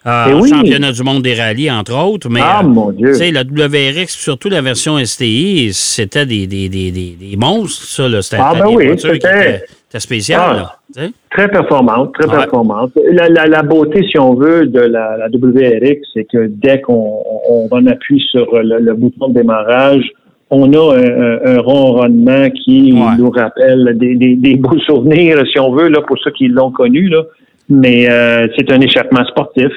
Euh, 0.07 0.39
oui. 0.41 0.51
championnat 0.51 0.93
du 0.93 1.03
monde 1.03 1.23
des 1.23 1.35
rallyes, 1.35 1.71
entre 1.71 1.97
autres. 1.97 2.29
Mais, 2.31 2.41
ah, 2.43 2.63
mon 2.63 2.93
Dieu. 2.93 3.09
Tu 3.09 3.15
sais, 3.15 3.33
la 3.33 3.43
WRX, 3.43 4.07
surtout 4.09 4.49
la 4.49 4.63
version 4.63 4.99
STI, 5.05 5.71
c'était 5.73 6.27
des, 6.27 6.47
des, 6.47 6.69
des, 6.69 6.91
des, 6.93 7.37
monstres, 7.37 7.83
ça. 7.83 8.23
C'était 8.23 8.41
ah, 8.41 8.55
ben 8.55 8.67
oui, 8.69 8.87
étaient 8.87 9.65
spéciales. 9.99 10.69
Ah, 10.97 11.01
là, 11.01 11.09
très 11.31 11.49
performante, 11.49 12.15
très 12.15 12.29
ouais. 12.29 12.37
performante. 12.37 12.93
La, 13.11 13.29
la, 13.29 13.47
la, 13.47 13.63
beauté, 13.63 14.07
si 14.09 14.19
on 14.19 14.35
veut, 14.35 14.67
de 14.67 14.81
la, 14.81 15.17
la 15.17 15.27
WRX, 15.27 16.01
c'est 16.15 16.25
que 16.25 16.47
dès 16.47 16.81
qu'on 16.81 17.23
on, 17.49 17.69
on 17.71 17.87
appuie 17.87 18.23
sur 18.31 18.47
le, 18.63 18.79
le, 18.79 18.95
bouton 18.95 19.29
de 19.29 19.35
démarrage, 19.35 20.05
on 20.51 20.73
a 20.73 20.97
un, 20.97 21.57
un 21.57 21.61
ronronnement 21.61 22.49
qui 22.51 22.93
ouais. 22.93 23.17
nous 23.19 23.31
rappelle 23.31 23.97
des, 23.99 24.15
des, 24.15 24.37
des, 24.37 24.55
beaux 24.55 24.79
souvenirs, 24.81 25.43
si 25.51 25.59
on 25.59 25.73
veut, 25.73 25.89
là, 25.89 26.01
pour 26.03 26.19
ceux 26.19 26.31
qui 26.31 26.49
l'ont 26.49 26.71
connu. 26.71 27.09
Là. 27.09 27.23
Mais 27.69 28.09
euh, 28.09 28.47
c'est 28.57 28.71
un 28.71 28.81
échappement 28.81 29.25
sportif. 29.25 29.73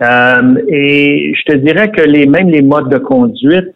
Euh, 0.00 0.54
et 0.68 1.32
je 1.34 1.52
te 1.52 1.56
dirais 1.56 1.90
que 1.90 2.02
les 2.02 2.26
même 2.26 2.50
les 2.50 2.62
modes 2.62 2.88
de 2.88 2.98
conduite, 2.98 3.74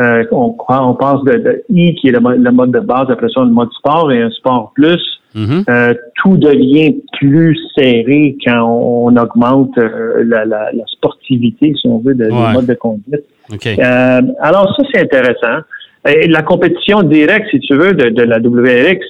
euh, 0.00 0.24
on, 0.32 0.56
on 0.68 0.94
passe 0.94 1.22
de, 1.24 1.34
de, 1.38 1.62
I 1.70 1.94
qui 1.94 2.08
est 2.08 2.12
le, 2.12 2.20
le, 2.36 2.50
mode 2.50 2.72
de 2.72 2.80
base, 2.80 3.06
après 3.10 3.28
ça 3.28 3.40
le 3.40 3.50
mode 3.50 3.70
sport 3.78 4.10
et 4.12 4.20
un 4.20 4.30
sport 4.30 4.72
plus. 4.74 5.02
Mm 5.36 5.44
-hmm. 5.46 5.64
euh, 5.68 5.94
tout 6.22 6.36
devient 6.36 6.94
plus 7.18 7.56
serré 7.76 8.36
quand 8.44 8.62
on, 8.62 9.08
on 9.08 9.16
augmente 9.24 9.76
euh, 9.78 10.22
la, 10.32 10.40
la, 10.52 10.60
la, 10.78 10.84
sportivité, 10.96 11.66
si 11.78 11.88
on 11.88 11.98
veut, 12.04 12.14
de, 12.14 12.26
ouais. 12.26 12.46
des 12.46 12.52
modes 12.54 12.70
de 12.74 12.78
conduite. 12.86 13.26
Okay. 13.54 13.74
Euh, 13.78 14.22
alors 14.48 14.66
ça, 14.76 14.82
c'est 14.90 15.02
intéressant. 15.08 15.58
Et 16.06 16.28
la 16.38 16.42
compétition 16.42 16.98
directe, 17.02 17.46
si 17.50 17.58
tu 17.66 17.74
veux, 17.80 17.92
de, 18.00 18.06
de 18.18 18.24
la 18.32 18.38
WRX, 18.38 19.00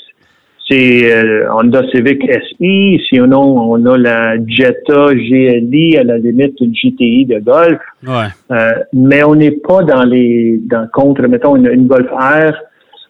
c'est 0.69 1.13
euh, 1.13 1.47
Honda 1.53 1.83
Civic 1.91 2.23
SI, 2.23 2.99
sinon 3.11 3.71
on 3.71 3.85
a 3.85 3.99
la 3.99 4.37
Jetta 4.47 5.13
GLI, 5.13 5.99
à 5.99 6.05
la 6.05 6.19
limite 6.19 6.55
une 6.61 6.73
GTI 6.73 7.27
de 7.27 7.39
Golf. 7.41 7.81
Ouais. 8.07 8.29
Euh, 8.51 8.73
mais 8.95 9.23
on 9.25 9.35
n'est 9.35 9.51
pas 9.51 9.83
dans 9.83 10.05
les 10.05 10.59
dans 10.65 10.89
contre, 10.93 11.23
mettons 11.29 11.57
une, 11.57 11.67
une 11.67 11.87
Golf 11.87 12.09
R. 12.11 12.55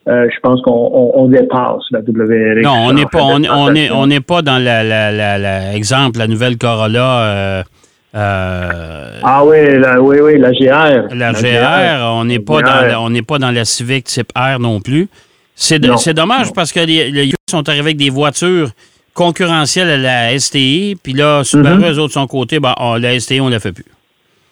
Euh, 0.06 0.28
je 0.34 0.40
pense 0.40 0.61
qu'on 0.62 0.73
on, 0.73 1.12
on 1.14 1.28
dépasse 1.28 1.82
la 1.92 2.00
WRX. 2.00 2.62
Non, 2.62 2.88
on 2.88 2.92
n'est 2.92 3.06
pas 3.06 3.23
on, 3.23 3.42
on 3.44 3.75
est 3.75 3.90
on 3.90 4.06
n'est 4.06 4.20
pas 4.20 4.42
dans 4.42 4.58
la, 4.62 4.82
la, 4.82 5.12
la, 5.12 5.38
la, 5.38 5.75
exemple 5.75 6.18
la 6.18 6.26
nouvelle 6.26 6.58
Corolla. 6.58 7.62
Euh, 8.16 9.20
ah 9.23 9.44
oui, 9.44 9.78
la, 9.78 10.00
oui, 10.00 10.18
oui, 10.20 10.38
la 10.38 10.52
GR. 10.52 11.14
La, 11.14 11.32
GR, 11.32 11.40
GR 11.40 12.12
on 12.12 12.25
n'est 12.25 12.38
pas 12.38 12.61
GR. 12.61 12.92
dans 12.92 13.12
on 13.12 13.23
pas 13.23 13.38
dans 13.38 13.50
la 13.50 13.64
Civic 13.64 14.04
type 14.04 14.30
R 14.37 14.58
non 14.58 14.80
plus. 14.80 15.08
C'est 15.54 15.78
dommage 15.78 16.46
non. 16.46 16.52
parce 16.52 16.73
que 16.73 16.80
les, 16.80 17.11
les 17.11 17.32
sont 17.56 17.68
arrivés 17.68 17.90
avec 17.90 17.96
des 17.96 18.11
voitures 18.11 18.70
concurrentielles 19.14 19.88
à 19.88 19.96
la 19.96 20.38
STI, 20.38 20.96
puis 21.02 21.12
là, 21.12 21.44
Subaru, 21.44 21.76
mm 21.76 21.82
-hmm. 21.82 21.92
eux 21.92 21.99
autres, 22.00 22.14
de 22.14 22.20
son 22.20 22.26
côté, 22.26 22.54
ben, 22.61 22.75
oh, 22.80 22.96
la 23.00 23.18
STI, 23.20 23.40
on 23.40 23.46
ne 23.46 23.52
la 23.52 23.61
fait 23.61 23.73
plus. 23.73 23.90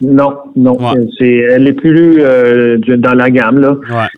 Non, 0.02 0.32
non. 0.56 0.76
C'est, 1.16 1.36
elle 1.54 1.66
est 1.68 1.78
plus 1.84 2.20
euh, 2.20 2.76
dans 3.06 3.14
la 3.14 3.30
gamme, 3.30 3.58
là. 3.60 3.72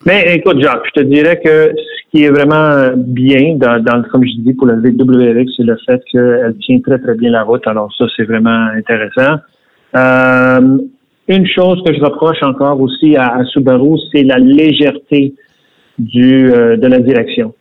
Mais 0.06 0.18
écoute, 0.36 0.58
Jacques, 0.62 0.86
je 0.90 1.00
te 1.00 1.04
dirais 1.14 1.38
que 1.44 1.54
ce 1.76 2.00
qui 2.10 2.24
est 2.24 2.30
vraiment 2.30 2.92
bien 2.96 3.56
dans, 3.56 3.82
dans 3.82 4.02
comme 4.10 4.24
je 4.24 4.34
dis, 4.44 4.54
pour 4.54 4.66
la 4.66 4.76
WRX, 4.76 5.48
c'est 5.56 5.68
le 5.72 5.76
fait 5.86 6.00
qu'elle 6.10 6.56
tient 6.64 6.80
très, 6.80 6.98
très 7.04 7.14
bien 7.14 7.30
la 7.30 7.42
route. 7.42 7.66
Alors 7.66 7.90
ça, 7.98 8.06
c'est 8.16 8.24
vraiment 8.24 8.68
intéressant. 8.80 9.34
Euh, 9.94 10.78
une 11.28 11.46
chose 11.46 11.78
que 11.84 11.92
je 11.94 12.00
reproche 12.00 12.42
encore 12.42 12.80
aussi 12.80 13.16
à, 13.16 13.26
à 13.38 13.44
Subaru, 13.52 13.98
c'est 14.10 14.22
la 14.22 14.38
légèreté 14.38 15.34
du, 15.98 16.50
euh, 16.52 16.76
de 16.76 16.86
la 16.86 16.98
direction. 16.98 17.54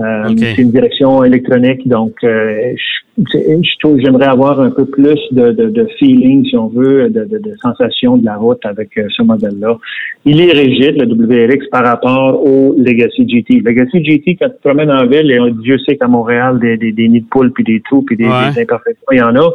Euh, 0.00 0.34
c'est 0.36 0.58
une 0.58 0.70
direction 0.70 1.24
électronique, 1.24 1.86
donc 1.86 2.12
euh, 2.24 2.72
je, 3.18 3.78
trouve 3.80 3.98
j'aimerais 4.00 4.28
avoir 4.28 4.60
un 4.60 4.70
peu 4.70 4.86
plus 4.86 5.18
de, 5.32 5.52
de, 5.52 5.68
de, 5.68 5.86
feeling, 5.98 6.44
si 6.46 6.56
on 6.56 6.68
veut, 6.68 7.10
de, 7.10 7.24
de, 7.24 7.38
de 7.38 7.54
sensation 7.60 8.16
de 8.16 8.24
la 8.24 8.36
route 8.36 8.64
avec 8.64 8.96
euh, 8.96 9.06
ce 9.14 9.22
modèle-là. 9.22 9.76
Il 10.24 10.40
est 10.40 10.52
rigide, 10.52 10.96
le 10.96 11.06
WRX, 11.06 11.68
par 11.70 11.84
rapport 11.84 12.42
au 12.42 12.74
Legacy 12.78 13.28
GT. 13.28 13.60
Legacy 13.60 14.02
GT, 14.02 14.36
quand 14.36 14.48
tu 14.48 14.56
te 14.56 14.68
promènes 14.68 14.90
en 14.90 15.06
ville, 15.06 15.30
et 15.30 15.38
Dieu 15.62 15.78
sait 15.80 15.96
qu'à 15.96 16.08
Montréal, 16.08 16.58
des, 16.60 16.78
des, 16.78 16.92
des 16.92 17.08
nids 17.08 17.20
de 17.20 17.26
poules, 17.26 17.52
puis 17.52 17.64
des 17.64 17.82
trous, 17.82 18.02
puis 18.02 18.16
des, 18.16 18.24
imperfections, 18.26 19.06
il 19.12 19.18
y 19.18 19.22
en 19.22 19.36
a. 19.36 19.50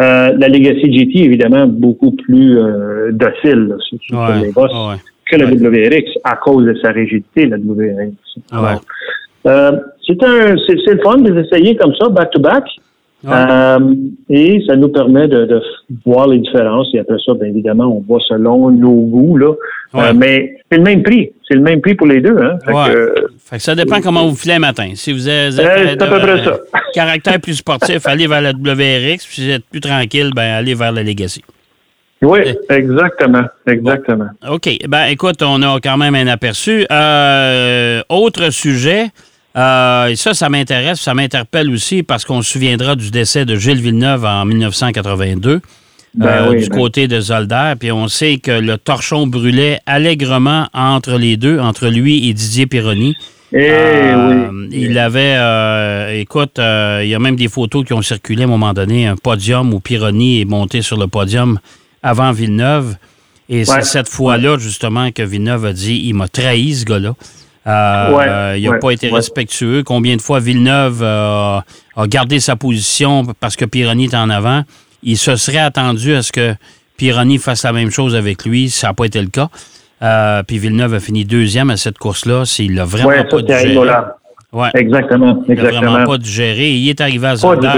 Euh, 0.00 0.32
la 0.38 0.48
Legacy 0.48 0.92
GT, 0.92 1.24
évidemment, 1.24 1.66
beaucoup 1.66 2.12
plus 2.12 2.58
euh, 2.58 3.10
docile 3.12 3.76
sur, 3.80 4.28
les 4.40 4.52
bosses 4.52 4.72
que 5.30 5.36
la 5.36 5.46
WRX 5.46 6.18
à 6.24 6.36
cause 6.36 6.64
de 6.64 6.74
sa 6.82 6.90
rigidité, 6.90 7.46
la 7.46 7.56
WRX. 7.56 8.12
Euh, 9.46 9.72
c'est 10.06 10.22
un, 10.22 10.56
c'est 10.66 10.94
le 10.94 11.00
fun 11.02 11.16
de 11.18 11.32
les 11.32 11.46
essayer 11.46 11.76
comme 11.76 11.94
ça, 11.94 12.08
back 12.08 12.30
to 12.30 12.40
back. 12.40 12.64
Euh, 13.28 13.94
et 14.30 14.62
ça 14.66 14.76
nous 14.76 14.88
permet 14.88 15.28
de, 15.28 15.44
de, 15.44 15.60
voir 16.06 16.28
les 16.28 16.38
différences. 16.38 16.88
Et 16.94 17.00
après 17.00 17.18
ça, 17.24 17.34
bien 17.34 17.48
évidemment, 17.48 17.84
on 17.84 18.00
voit 18.00 18.20
selon 18.26 18.70
nos 18.70 18.94
goûts. 18.94 19.36
Là. 19.36 19.52
Euh, 19.94 20.12
mais 20.14 20.56
c'est 20.70 20.78
le 20.78 20.84
même 20.84 21.02
prix. 21.02 21.30
C'est 21.46 21.54
le 21.54 21.60
même 21.60 21.82
prix 21.82 21.94
pour 21.94 22.06
les 22.06 22.20
deux. 22.20 22.36
Hein? 22.38 22.58
Fait 23.38 23.56
que, 23.56 23.62
ça 23.62 23.74
dépend 23.74 24.00
comment 24.00 24.26
vous 24.26 24.36
filez 24.36 24.54
le 24.54 24.60
matin. 24.60 24.90
Si 24.94 25.12
vous 25.12 25.28
êtes, 25.28 25.58
à 25.58 26.06
peu 26.06 26.18
près 26.18 26.42
ça. 26.42 26.58
caractère 26.94 27.40
plus 27.40 27.54
sportif, 27.54 28.06
allez 28.06 28.26
vers 28.26 28.40
la 28.40 28.52
WRX. 28.52 29.26
Puis 29.26 29.34
si 29.34 29.46
vous 29.46 29.52
êtes 29.52 29.64
plus 29.66 29.80
tranquille, 29.80 30.30
ben 30.34 30.54
allez 30.54 30.74
vers 30.74 30.92
la 30.92 31.02
Legacy. 31.02 31.42
Oui, 32.22 32.40
exactement. 32.70 33.44
Exactement. 33.66 34.28
OK. 34.48 34.68
Ben 34.88 35.06
écoute, 35.06 35.42
on 35.42 35.62
a 35.62 35.78
quand 35.82 35.96
même 35.98 36.14
un 36.14 36.26
aperçu. 36.26 36.86
autre 38.08 38.50
sujet. 38.50 39.08
Euh, 39.56 40.14
ça, 40.14 40.34
ça 40.34 40.48
m'intéresse, 40.48 41.00
ça 41.00 41.14
m'interpelle 41.14 41.70
aussi 41.70 42.02
parce 42.02 42.24
qu'on 42.24 42.42
se 42.42 42.52
souviendra 42.52 42.94
du 42.94 43.10
décès 43.10 43.44
de 43.44 43.56
Gilles 43.56 43.80
Villeneuve 43.80 44.24
en 44.24 44.44
1982 44.44 45.60
ben 46.14 46.26
euh, 46.26 46.54
du 46.54 46.68
ben. 46.68 46.78
côté 46.78 47.08
de 47.08 47.20
Zolder. 47.20 47.74
Puis 47.78 47.90
on 47.90 48.08
sait 48.08 48.38
que 48.38 48.52
le 48.52 48.78
torchon 48.78 49.26
brûlait 49.26 49.80
allègrement 49.86 50.68
entre 50.72 51.18
les 51.18 51.36
deux, 51.36 51.58
entre 51.58 51.88
lui 51.88 52.28
et 52.28 52.32
Didier 52.32 52.66
Pironi. 52.66 53.16
Eh 53.52 53.58
euh, 53.58 54.68
il 54.70 54.96
avait, 54.96 56.20
écoute, 56.20 56.58
il 56.58 57.08
y 57.08 57.14
a 57.14 57.18
même 57.18 57.34
des 57.34 57.48
photos 57.48 57.84
qui 57.84 57.92
ont 57.92 58.02
circulé 58.02 58.42
à 58.42 58.44
un 58.46 58.48
moment 58.48 58.72
donné, 58.72 59.08
un 59.08 59.16
podium 59.16 59.74
où 59.74 59.80
Pironi 59.80 60.40
est 60.40 60.44
monté 60.44 60.82
sur 60.82 60.96
le 60.96 61.08
podium 61.08 61.58
avant 62.04 62.30
Villeneuve. 62.30 62.94
Et 63.48 63.64
c'est 63.64 63.82
cette 63.82 64.08
fois-là, 64.08 64.58
justement, 64.58 65.10
que 65.10 65.22
Villeneuve 65.24 65.64
a 65.64 65.72
dit 65.72 66.02
il 66.04 66.14
m'a 66.14 66.28
trahi, 66.28 66.72
ce 66.72 66.84
gars-là. 66.84 67.14
Euh, 67.66 68.54
il 68.58 68.68
n'a 68.68 68.78
pas 68.78 68.90
été 68.90 69.10
respectueux. 69.10 69.82
Combien 69.82 70.16
de 70.16 70.22
fois 70.22 70.40
Villeneuve 70.40 71.00
euh, 71.02 71.58
a 71.96 72.06
gardé 72.06 72.40
sa 72.40 72.56
position 72.56 73.26
parce 73.38 73.56
que 73.56 73.64
Pironi 73.64 74.04
est 74.06 74.14
en 74.14 74.30
avant? 74.30 74.62
Il 75.02 75.18
se 75.18 75.36
serait 75.36 75.58
attendu 75.58 76.14
à 76.14 76.22
ce 76.22 76.32
que 76.32 76.54
Pironi 76.96 77.38
fasse 77.38 77.64
la 77.64 77.72
même 77.72 77.90
chose 77.90 78.14
avec 78.14 78.44
lui. 78.44 78.70
Ça 78.70 78.88
n'a 78.88 78.94
pas 78.94 79.04
été 79.04 79.20
le 79.20 79.28
cas. 79.28 79.48
Euh, 80.02 80.42
puis 80.42 80.58
Villeneuve 80.58 80.94
a 80.94 81.00
fini 81.00 81.24
deuxième 81.24 81.70
à 81.70 81.76
cette 81.76 81.98
course-là. 81.98 82.44
Il 82.58 82.74
l'a 82.74 82.84
vraiment 82.84 83.24
pas 83.24 83.42
digéré. 83.42 83.78
Ouais. 84.52 84.68
Exactement. 84.74 85.44
Il 85.48 85.54
n'a 85.54 85.70
vraiment 85.70 86.04
pas 86.04 86.18
digéré. 86.18 86.72
Il 86.72 86.88
est 86.88 87.00
arrivé 87.00 87.26
à 87.28 87.36
Zolder. 87.36 87.68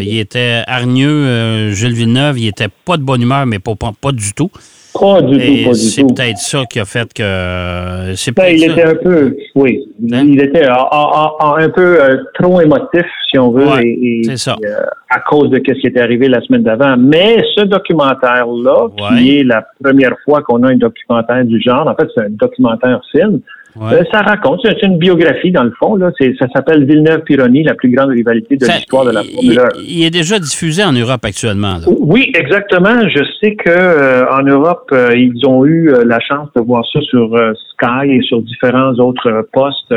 il 0.00 0.18
était 0.18 0.62
hargneux, 0.66 1.72
Jules 1.72 1.92
Villeneuve. 1.92 2.38
Il 2.38 2.46
était 2.46 2.68
pas 2.84 2.96
de 2.96 3.02
bonne 3.02 3.22
humeur, 3.22 3.46
mais 3.46 3.58
pas, 3.58 3.74
pas 3.74 4.12
du 4.12 4.32
tout. 4.32 4.50
Pas 4.92 5.22
du 5.22 5.38
tout, 5.38 5.64
pas 5.64 5.70
du 5.70 5.74
C'est 5.74 6.02
peut-être 6.02 6.38
ça 6.38 6.64
qui 6.70 6.80
a 6.80 6.84
fait 6.84 7.12
que. 7.12 8.14
C'est 8.16 8.34
ben, 8.34 8.46
il 8.48 8.64
était 8.64 8.84
un 8.84 8.94
peu, 8.94 9.36
oui. 9.54 9.86
Hein? 10.12 10.24
Il 10.26 10.40
était 10.40 10.66
un 10.66 11.68
peu 11.70 12.02
euh, 12.02 12.18
trop 12.34 12.60
émotif, 12.60 13.04
si 13.30 13.38
on 13.38 13.50
veut, 13.50 13.66
et, 13.82 14.36
ça. 14.36 14.56
Euh, 14.64 14.80
à 15.10 15.20
cause 15.20 15.50
de 15.50 15.56
ce 15.56 15.72
qui 15.72 15.86
était 15.86 16.00
arrivé 16.00 16.28
la 16.28 16.40
semaine 16.40 16.62
d'avant. 16.62 16.96
Mais 16.98 17.42
ce 17.56 17.64
documentaire-là, 17.64 18.88
qui 19.08 19.38
est 19.38 19.44
la 19.44 19.66
première 19.82 20.16
fois 20.24 20.42
qu'on 20.42 20.62
a 20.62 20.70
un 20.70 20.76
documentaire 20.76 21.44
du 21.44 21.60
genre, 21.60 21.86
en 21.86 21.94
fait, 21.94 22.08
c'est 22.14 22.24
un 22.24 22.30
documentaire 22.30 23.00
film, 23.10 23.40
euh, 23.82 24.02
ça 24.12 24.22
raconte, 24.22 24.60
c'est 24.64 24.82
une 24.82 24.98
biographie 24.98 25.50
dans 25.50 25.64
le 25.64 25.72
fond. 25.78 25.96
Là. 25.96 26.10
Ça 26.38 26.46
s'appelle 26.54 26.84
Villeneuve-Pironi, 26.84 27.64
la 27.64 27.74
plus 27.74 27.90
grande 27.90 28.10
rivalité 28.10 28.56
de 28.56 28.66
l'histoire 28.66 29.04
de 29.04 29.12
la 29.12 29.22
Formule 29.22 29.58
1. 29.58 29.68
Il 29.86 30.04
est 30.04 30.10
déjà 30.10 30.38
diffusé 30.38 30.84
en 30.84 30.92
Europe 30.92 31.24
actuellement. 31.24 31.78
Oui, 31.86 32.30
exactement. 32.34 33.08
Je 33.08 33.22
sais 33.40 33.54
que 33.54 33.70
euh, 33.70 34.30
en 34.30 34.42
Europe, 34.42 34.88
euh, 34.92 35.10
ils 35.14 35.46
ont 35.46 35.64
eu 35.64 35.92
la 36.04 36.20
chance 36.20 36.48
de 36.56 36.60
voir 36.60 36.84
ça 36.92 37.00
sur 37.02 37.30
Sky 37.72 38.10
et 38.10 38.22
sur 38.22 38.42
différents 38.42 38.92
autres 38.94 39.48
postes 39.52 39.94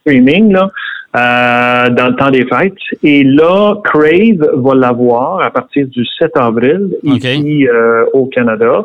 streaming. 0.00 0.52
Là. 0.52 0.70
Euh, 1.16 1.90
dans 1.90 2.06
le 2.06 2.14
temps 2.14 2.30
des 2.30 2.46
fêtes. 2.46 2.74
Et 3.02 3.24
là, 3.24 3.74
Crave 3.82 4.48
va 4.54 4.74
l'avoir 4.76 5.42
à 5.42 5.50
partir 5.50 5.88
du 5.88 6.06
7 6.06 6.36
avril 6.36 6.96
ici 7.02 7.66
euh, 7.66 8.04
au 8.12 8.26
Canada. 8.26 8.84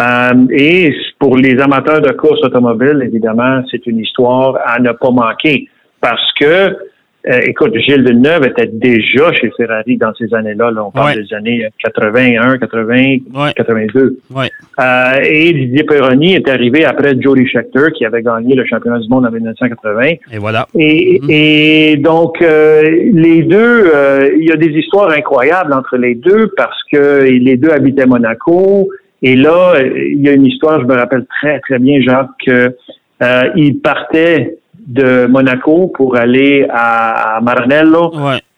Euh, 0.00 0.46
et 0.50 0.94
pour 1.18 1.36
les 1.36 1.60
amateurs 1.60 2.00
de 2.00 2.10
course 2.12 2.42
automobile, 2.42 3.02
évidemment, 3.04 3.60
c'est 3.70 3.86
une 3.86 3.98
histoire 3.98 4.56
à 4.64 4.78
ne 4.78 4.92
pas 4.92 5.10
manquer 5.10 5.68
parce 6.00 6.32
que 6.40 6.74
euh, 7.28 7.40
écoute, 7.42 7.76
Gilles 7.76 8.04
Villeneuve 8.04 8.46
était 8.46 8.70
déjà 8.72 9.32
chez 9.34 9.50
Ferrari 9.54 9.98
dans 9.98 10.14
ces 10.14 10.32
années-là. 10.32 10.70
Là, 10.70 10.84
on 10.84 10.90
parle 10.90 11.22
des 11.22 11.34
années 11.34 11.68
81, 11.84 12.56
80, 12.56 13.18
82. 13.54 14.18
Euh, 14.80 15.12
et 15.22 15.52
Didier 15.52 15.84
Perroni 15.84 16.34
est 16.34 16.48
arrivé 16.48 16.86
après 16.86 17.20
Jody 17.20 17.46
Scheckter, 17.46 17.92
qui 17.94 18.06
avait 18.06 18.22
gagné 18.22 18.54
le 18.54 18.64
championnat 18.64 19.00
du 19.00 19.08
monde 19.08 19.26
en 19.26 19.30
1980. 19.30 20.02
Et 20.32 20.38
voilà. 20.38 20.66
Et, 20.74 21.20
mhm. 21.20 21.30
et 21.30 21.96
donc, 21.96 22.40
euh, 22.40 22.82
les 23.12 23.42
deux, 23.42 23.90
euh, 23.94 24.30
il 24.38 24.46
y 24.46 24.52
a 24.52 24.56
des 24.56 24.70
histoires 24.70 25.10
incroyables 25.10 25.74
entre 25.74 25.98
les 25.98 26.14
deux 26.14 26.50
parce 26.56 26.80
que 26.90 27.24
les 27.24 27.56
deux 27.56 27.70
habitaient 27.70 28.06
Monaco. 28.06 28.88
Et 29.20 29.36
là, 29.36 29.74
il 29.82 30.22
y 30.22 30.28
a 30.28 30.32
une 30.32 30.46
histoire, 30.46 30.80
je 30.80 30.86
me 30.86 30.94
rappelle 30.94 31.26
très, 31.40 31.60
très 31.60 31.78
bien, 31.78 32.00
Jacques, 32.00 32.28
qu'il 32.38 33.80
partait 33.80 34.57
de 34.88 35.26
Monaco 35.26 35.92
pour 35.94 36.16
aller 36.16 36.66
à 36.70 37.40
Maranello. 37.42 38.10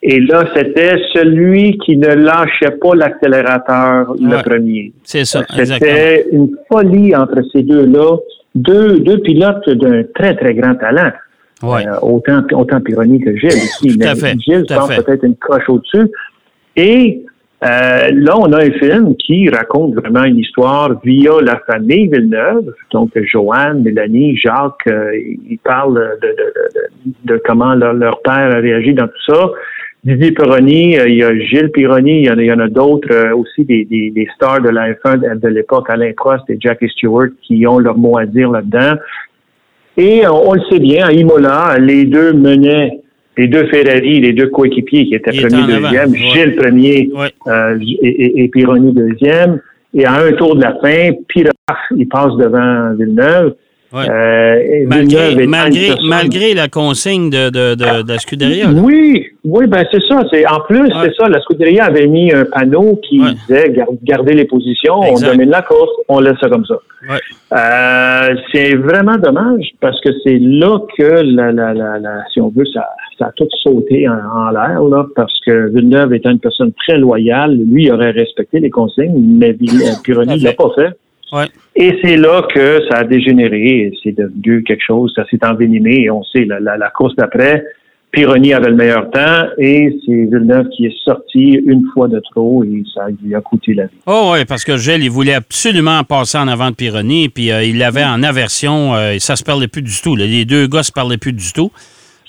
Et 0.03 0.21
là, 0.21 0.45
c'était 0.55 0.97
celui 1.13 1.77
qui 1.79 1.97
ne 1.99 2.09
lâchait 2.15 2.79
pas 2.81 2.95
l'accélérateur 2.95 4.15
le 4.19 4.43
premier. 4.43 4.93
C'est 5.05 5.27
ça, 5.27 5.43
C'était 5.55 6.27
une 6.33 6.57
folie 6.73 7.15
entre 7.15 7.43
ces 7.53 7.63
deux-là. 7.63 8.17
Deux, 8.55 9.01
deux 9.01 9.19
pilotes 9.19 9.69
d'un 9.69 10.05
très, 10.15 10.35
très 10.37 10.55
grand 10.55 10.75
talent. 10.77 11.13
Ouais. 11.63 11.87
Euh, 11.87 11.99
autant, 12.01 12.43
autant 12.53 12.81
Pironi 12.81 13.21
que 13.21 13.37
Gilles 13.37 13.49
ici. 13.53 13.99
mais 13.99 14.15
Gilles 14.39 14.65
semble 14.69 15.05
peut-être 15.05 15.25
une 15.25 15.37
coche 15.37 15.69
au-dessus. 15.69 16.11
Et 16.75 17.23
euh, 17.63 18.11
là, 18.15 18.39
on 18.39 18.53
a 18.53 18.65
un 18.65 18.71
film 18.71 19.15
qui 19.17 19.51
raconte 19.51 19.95
vraiment 19.95 20.25
une 20.25 20.39
histoire 20.39 20.99
via 21.05 21.33
la 21.43 21.61
famille 21.67 22.09
Villeneuve. 22.09 22.73
Donc, 22.91 23.11
Joanne, 23.25 23.83
Mélanie, 23.83 24.37
Jacques, 24.39 24.87
euh, 24.89 25.13
ils 25.15 25.59
parlent 25.63 26.17
de, 26.23 26.29
de, 26.29 26.53
de, 27.05 27.35
de 27.35 27.43
comment 27.45 27.75
leur, 27.75 28.23
père 28.23 28.57
a 28.57 28.61
réagi 28.61 28.95
dans 28.95 29.09
tout 29.09 29.35
ça. 29.35 29.51
Didier 30.05 30.33
Pironi, 30.33 30.99
euh, 30.99 31.09
il 31.09 31.17
y 31.17 31.23
a 31.23 31.39
Gilles 31.39 31.71
Pironi, 31.71 32.23
il 32.23 32.45
y 32.45 32.53
en 32.53 32.59
a, 32.59 32.65
a 32.65 32.69
d'autres 32.69 33.35
aussi, 33.35 33.67
des, 33.67 33.85
des, 33.85 34.11
des, 34.11 34.27
stars 34.35 34.63
de 34.63 34.71
la 34.71 34.93
F1 34.95 35.39
de, 35.39 35.49
l'époque, 35.49 35.91
Alain 35.91 36.13
Prost 36.17 36.49
et 36.49 36.57
Jackie 36.59 36.89
Stewart, 36.89 37.29
qui 37.43 37.67
ont 37.67 37.79
leur 37.79 37.99
mot 37.99 38.17
à 38.17 38.25
dire 38.25 38.51
là-dedans. 38.51 38.95
Et 39.99 40.27
on, 40.27 40.55
le 40.55 40.63
sait 40.71 40.79
bien, 40.79 41.09
à 41.09 41.13
Imola, 41.13 41.77
les 41.79 42.07
deux 42.07 42.33
menaient 42.33 43.03
les 43.37 43.49
deux 43.49 43.67
Ferrari, 43.69 44.21
les 44.21 44.33
deux 44.33 44.49
coéquipiers 44.49 45.07
qui 45.07 45.15
étaient 45.15 45.31
premier, 45.31 45.81
deuxième, 45.81 46.15
Gilles 46.15 46.57
premier 46.57 47.11
euh, 47.47 47.79
et, 47.81 48.43
et, 48.43 48.49
Pironi 48.49 48.93
deuxième. 48.93 49.61
Et 49.95 50.05
à 50.05 50.15
un 50.15 50.33
tour 50.33 50.57
de 50.57 50.63
la 50.63 50.77
fin, 50.81 51.13
Piraf, 51.29 51.53
il 51.97 52.09
passe 52.09 52.35
devant 52.37 52.95
Villeneuve. 52.95 53.55
Euh, 53.93 54.85
malgré, 54.87 55.47
malgré, 55.47 55.95
malgré, 56.07 56.55
la 56.55 56.69
consigne 56.69 57.29
de, 57.29 57.51
de, 57.51 57.75
de, 57.75 58.09
la 58.09 58.19
Scuderia. 58.19 58.69
Oui, 58.71 59.27
oui, 59.45 59.67
ben 59.67 59.85
c'est 59.91 60.03
ça. 60.09 60.23
C'est 60.31 60.47
en 60.47 60.61
plus, 60.61 60.89
c'est 61.03 61.13
ça. 61.19 61.29
La 61.29 61.41
Scuderia 61.41 61.87
avait 61.87 62.07
mis 62.07 62.33
un 62.33 62.45
panneau 62.45 63.01
qui 63.09 63.19
disait 63.19 63.75
garder 64.05 64.35
les 64.35 64.45
positions, 64.45 65.01
on 65.01 65.19
domine 65.19 65.51
la 65.51 65.63
course, 65.63 65.91
on 66.09 66.21
laisse 66.21 66.39
ça 66.41 66.49
comme 66.49 66.65
ça. 66.67 66.77
Euh, 67.53 68.35
c'est 68.53 68.77
vraiment 68.77 69.17
dommage 69.17 69.71
parce 69.81 70.01
que 70.03 70.11
c'est 70.23 70.39
là 70.39 70.79
que 70.97 71.23
la, 71.23 71.51
la, 71.51 71.75
la, 71.75 72.25
si 72.33 72.41
on 72.41 72.51
veut, 72.51 72.67
ça, 72.73 72.87
ça 73.19 73.27
a 73.27 73.33
tout 73.33 73.49
sauté 73.63 74.07
en, 74.09 74.51
l'air 74.51 74.83
là, 74.85 75.07
parce 75.17 75.37
que 75.45 75.69
Villeneuve 75.75 76.15
étant 76.15 76.31
une 76.31 76.39
personne 76.39 76.73
très 76.75 76.99
loyale, 76.99 77.57
lui 77.57 77.85
il 77.85 77.93
aurait 77.93 78.13
respecté 78.13 78.61
les 78.61 78.71
consignes, 78.71 79.39
mais 79.39 79.57
Pironi 80.05 80.39
ne 80.39 80.45
l'a 80.45 80.53
pas 80.53 80.71
fait. 80.77 80.91
Et 81.77 81.99
c'est 82.03 82.17
là 82.17 82.43
que 82.53 82.81
ça 82.89 82.99
a 82.99 83.05
dégénéré, 83.05 83.93
c'est 84.03 84.13
devenu 84.13 84.63
quelque 84.65 84.83
chose, 84.85 85.13
ça 85.15 85.25
s'est 85.31 85.45
envenimé, 85.45 86.03
et 86.03 86.11
on 86.11 86.23
sait, 86.25 86.45
la, 86.45 86.61
la, 86.61 86.91
course 86.91 87.15
d'après, 87.17 87.65
Pironi 88.11 88.53
avait 88.53 88.71
le 88.71 88.75
meilleur 88.75 89.09
temps 89.11 89.45
et 89.57 89.97
c'est 90.05 90.13
Villeneuve 90.13 90.69
qui 90.71 90.87
est 90.87 90.97
sorti 91.05 91.61
une 91.65 91.85
fois 91.95 92.09
de 92.09 92.21
trop 92.33 92.65
et 92.65 92.83
ça 92.93 93.07
lui 93.23 93.35
a 93.37 93.41
coûté 93.41 93.73
la 93.73 93.85
vie. 93.85 93.97
Oh 94.07 94.33
oui, 94.33 94.45
parce 94.45 94.65
que 94.65 94.77
Gilles, 94.77 95.05
il 95.05 95.11
voulait 95.11 95.35
absolument 95.35 96.03
passer 96.03 96.37
en 96.37 96.49
avant 96.49 96.71
de 96.71 96.75
Pironi 96.75 97.29
puis 97.29 97.53
euh, 97.53 97.63
il 97.63 97.79
l'avait 97.79 98.05
en 98.05 98.25
aversion 98.25 98.97
euh, 98.97 99.13
et 99.13 99.21
ça 99.21 99.37
se 99.37 99.45
parlait 99.45 99.69
plus 99.69 99.83
du 99.83 99.95
tout. 100.03 100.17
Les 100.17 100.45
deux 100.45 100.67
gars 100.67 100.83
se 100.83 100.91
parlaient 100.91 101.19
plus 101.19 101.33
du 101.33 101.53
tout. 101.53 101.71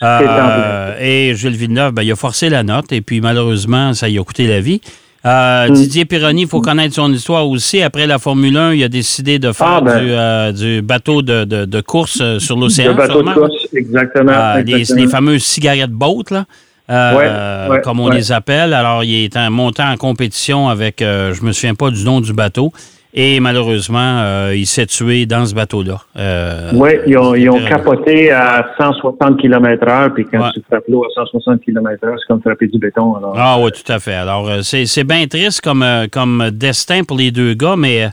Euh, 0.04 0.96
et 1.00 1.36
Gilles 1.36 1.56
Villeneuve, 1.56 1.94
ben, 1.94 2.04
il 2.04 2.12
a 2.12 2.16
forcé 2.16 2.50
la 2.50 2.64
note 2.64 2.92
et 2.92 3.02
puis 3.02 3.22
malheureusement, 3.22 3.94
ça 3.94 4.08
lui 4.08 4.20
a 4.20 4.24
coûté 4.24 4.48
la 4.48 4.60
vie. 4.60 4.82
Euh, 5.26 5.70
mm. 5.70 5.74
Didier 5.74 6.06
Pironi, 6.06 6.44
il 6.44 6.48
faut 6.48 6.62
connaître 6.62 6.96
son 6.96 7.12
histoire 7.14 7.48
aussi. 7.48 7.82
Après 7.82 8.08
la 8.08 8.18
Formule 8.18 8.58
1, 8.58 8.74
il 8.74 8.84
a 8.84 8.90
décidé 8.90 9.38
de 9.38 9.52
faire 9.52 9.68
ah, 9.68 9.82
ben. 9.82 9.98
euh, 9.98 10.52
du, 10.52 10.82
bateau 10.82 11.22
de, 11.22 11.82
course 11.82 12.20
euh, 12.22 12.40
sur 12.40 12.58
l'océan. 12.58 12.92
Le 12.92 12.98
bateau 12.98 13.22
de 13.22 13.32
course, 13.32 13.68
exactement. 13.74 14.56
Les, 14.66 15.08
fameuses 15.08 15.44
cigarettes 15.44 15.92
boat, 15.92 16.24
là. 16.32 17.82
comme 17.84 18.00
on 18.00 18.10
les 18.10 18.32
appelle. 18.32 18.74
Alors, 18.74 19.04
il 19.04 19.26
est 19.26 19.50
montant 19.50 19.92
en 19.92 19.98
compétition 19.98 20.70
avec, 20.70 20.98
je 21.00 21.44
me 21.44 21.52
souviens 21.52 21.76
pas 21.76 21.92
du 21.92 22.04
nom 22.04 22.20
du 22.22 22.34
bateau, 22.34 22.72
et 23.14 23.42
malheureusement, 23.42 24.22
euh, 24.22 24.54
il 24.56 24.66
s'est 24.66 24.86
tué 24.86 25.26
dans 25.26 25.46
ce 25.46 25.54
bateau-là. 25.54 25.98
Euh, 26.18 26.72
oui, 26.74 26.92
ils 27.06 27.18
ont, 27.18 27.36
ils 27.36 27.50
ont 27.50 27.60
capoté 27.60 28.32
à 28.32 28.70
160 28.80 29.38
km/h, 29.38 30.14
puis 30.14 30.26
quand 30.32 30.50
tu 30.54 30.62
frappes 30.70 30.86
l'eau 30.88 31.04
à 31.04 31.10
160 31.14 31.62
km/h, 31.62 32.16
c'est 32.18 32.28
comme 32.28 32.42
frapper 32.42 32.68
du 32.68 32.80
béton. 32.80 33.16
ah 33.36 33.58
oui, 33.60 33.72
tout 33.72 33.92
à 33.92 34.00
fait. 34.00 34.14
Alors, 34.14 34.48
euh, 34.50 34.62
c'est 34.62 35.04
bien 35.04 35.28
triste 35.28 35.60
comme, 35.60 35.86
comme 36.10 36.52
destin 36.54 37.04
pour 37.04 37.18
les 37.18 37.32
deux 37.32 37.54
gars, 37.54 37.76
mais 37.78 38.08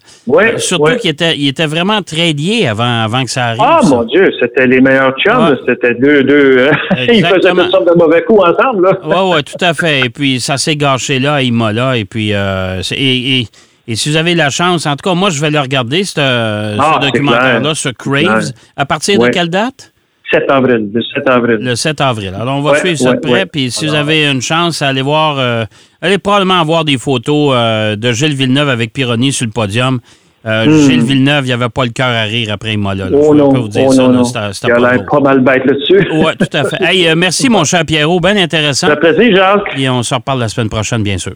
surtout 0.57 0.97
qu'ils 0.97 1.11
étaient, 1.11 1.37
ils 1.37 1.49
étaient 1.49 1.67
vraiment 1.67 2.03
très 2.03 2.33
liés 2.33 2.67
avant, 2.67 3.05
avant 3.05 3.23
que 3.23 3.31
ça 3.31 3.47
arrive. 3.47 3.63
Ah, 3.65 3.81
mon 3.89 4.03
Dieu, 4.03 4.33
c'était 4.41 4.67
les 4.67 4.81
meilleurs 4.81 5.15
chums. 5.19 5.57
C'était 5.65 5.95
deux, 5.95 6.25
deux. 6.25 6.71
ils 7.13 7.25
faisaient 7.25 7.51
une 7.51 7.71
sorte 7.71 7.87
de 7.87 7.97
mauvais 7.97 8.23
coups 8.25 8.41
ensemble. 8.41 8.99
Oui, 9.05 9.17
oui, 9.33 9.45
tout 9.45 9.65
à 9.65 9.75
fait. 9.75 10.01
Et 10.07 10.11
puis, 10.11 10.41
ça 10.41 10.57
s'est 10.57 10.77
gâché 10.77 11.21
là, 11.21 11.41
il 11.41 11.53
m'a 11.53 11.73
là, 11.73 11.97
et 11.97 12.05
puis, 12.05 12.31
et, 12.31 13.41
et 13.41 13.47
et 13.91 13.97
si 13.97 14.11
vous 14.11 14.17
avez 14.17 14.35
la 14.35 14.51
chance, 14.51 14.85
en 14.85 14.97
tout 14.97 15.09
cas, 15.09 15.15
moi, 15.15 15.31
je 15.31 15.41
vais 15.41 15.51
le 15.51 15.59
regarder, 15.59 16.05
ce, 16.05 16.21
ah, 16.21 16.99
documentaire-là, 17.01 17.75
ce 17.75 17.89
Craves. 17.89 18.53
À 18.77 18.85
partir 18.85 19.19
de 19.19 19.29
quelle 19.29 19.49
date? 19.49 19.95
7 20.31 20.45
avril, 20.51 20.91
le 20.93 21.01
7 21.01 21.31
avril. 21.31 21.57
Le 21.59 21.75
7 21.75 22.01
avril. 22.03 22.33
Alors, 22.39 22.59
on 22.59 22.61
va 22.61 22.79
suivre 22.79 22.99
ça 22.99 23.15
de 23.15 23.21
près. 23.21 23.47
Puis, 23.47 23.71
si 23.71 23.87
vous 23.87 23.95
avez 23.95 24.29
une 24.29 24.43
chance, 24.43 24.83
allez 24.83 25.01
voir, 25.01 25.37
euh, 25.39 25.65
allez 26.03 26.19
probablement 26.19 26.63
voir 26.67 26.85
des 26.85 26.99
photos 26.99 27.55
euh, 27.55 27.97
de 27.97 28.13
Gilles 28.13 28.35
Villeneuve 28.35 28.69
avec 28.69 28.93
Pironi 28.93 29.33
sur 29.33 29.47
le 29.47 29.53
podium. 29.53 30.01
Euh, 30.45 30.67
hmm. 30.67 30.87
Gilles 30.87 31.03
Villeneuve, 31.05 31.47
il 31.47 31.53
avait 31.55 31.71
pas 31.71 31.87
le 31.87 31.91
cœur 31.91 32.09
à 32.09 32.25
rire 32.25 32.53
après 32.53 32.75
Imola. 32.75 33.09
Là. 33.09 33.19
Oh 33.19 33.35
non, 33.35 33.49
vous 33.49 33.69
dire 33.69 33.87
oh 33.87 33.93
ça. 33.93 34.07
Non, 34.07 34.23
il 34.23 34.71
a 34.71 34.79
l'air 34.79 35.07
pas 35.07 35.21
mal 35.21 35.41
bête 35.41 35.65
là-dessus. 35.65 36.07
oui, 36.13 36.33
tout 36.39 36.57
à 36.57 36.65
fait. 36.65 36.77
Hey, 36.85 37.15
merci, 37.17 37.49
mon 37.49 37.65
cher 37.65 37.87
Pierrot. 37.87 38.21
Bien 38.21 38.37
intéressant. 38.37 38.89
Ça 38.89 38.97
plaisir, 38.97 39.35
Jacques. 39.35 39.79
Et 39.79 39.89
on 39.89 40.03
se 40.03 40.15
reparle 40.15 40.41
la 40.41 40.49
semaine 40.49 40.69
prochaine, 40.69 41.03
bien 41.03 41.17
sûr. 41.17 41.33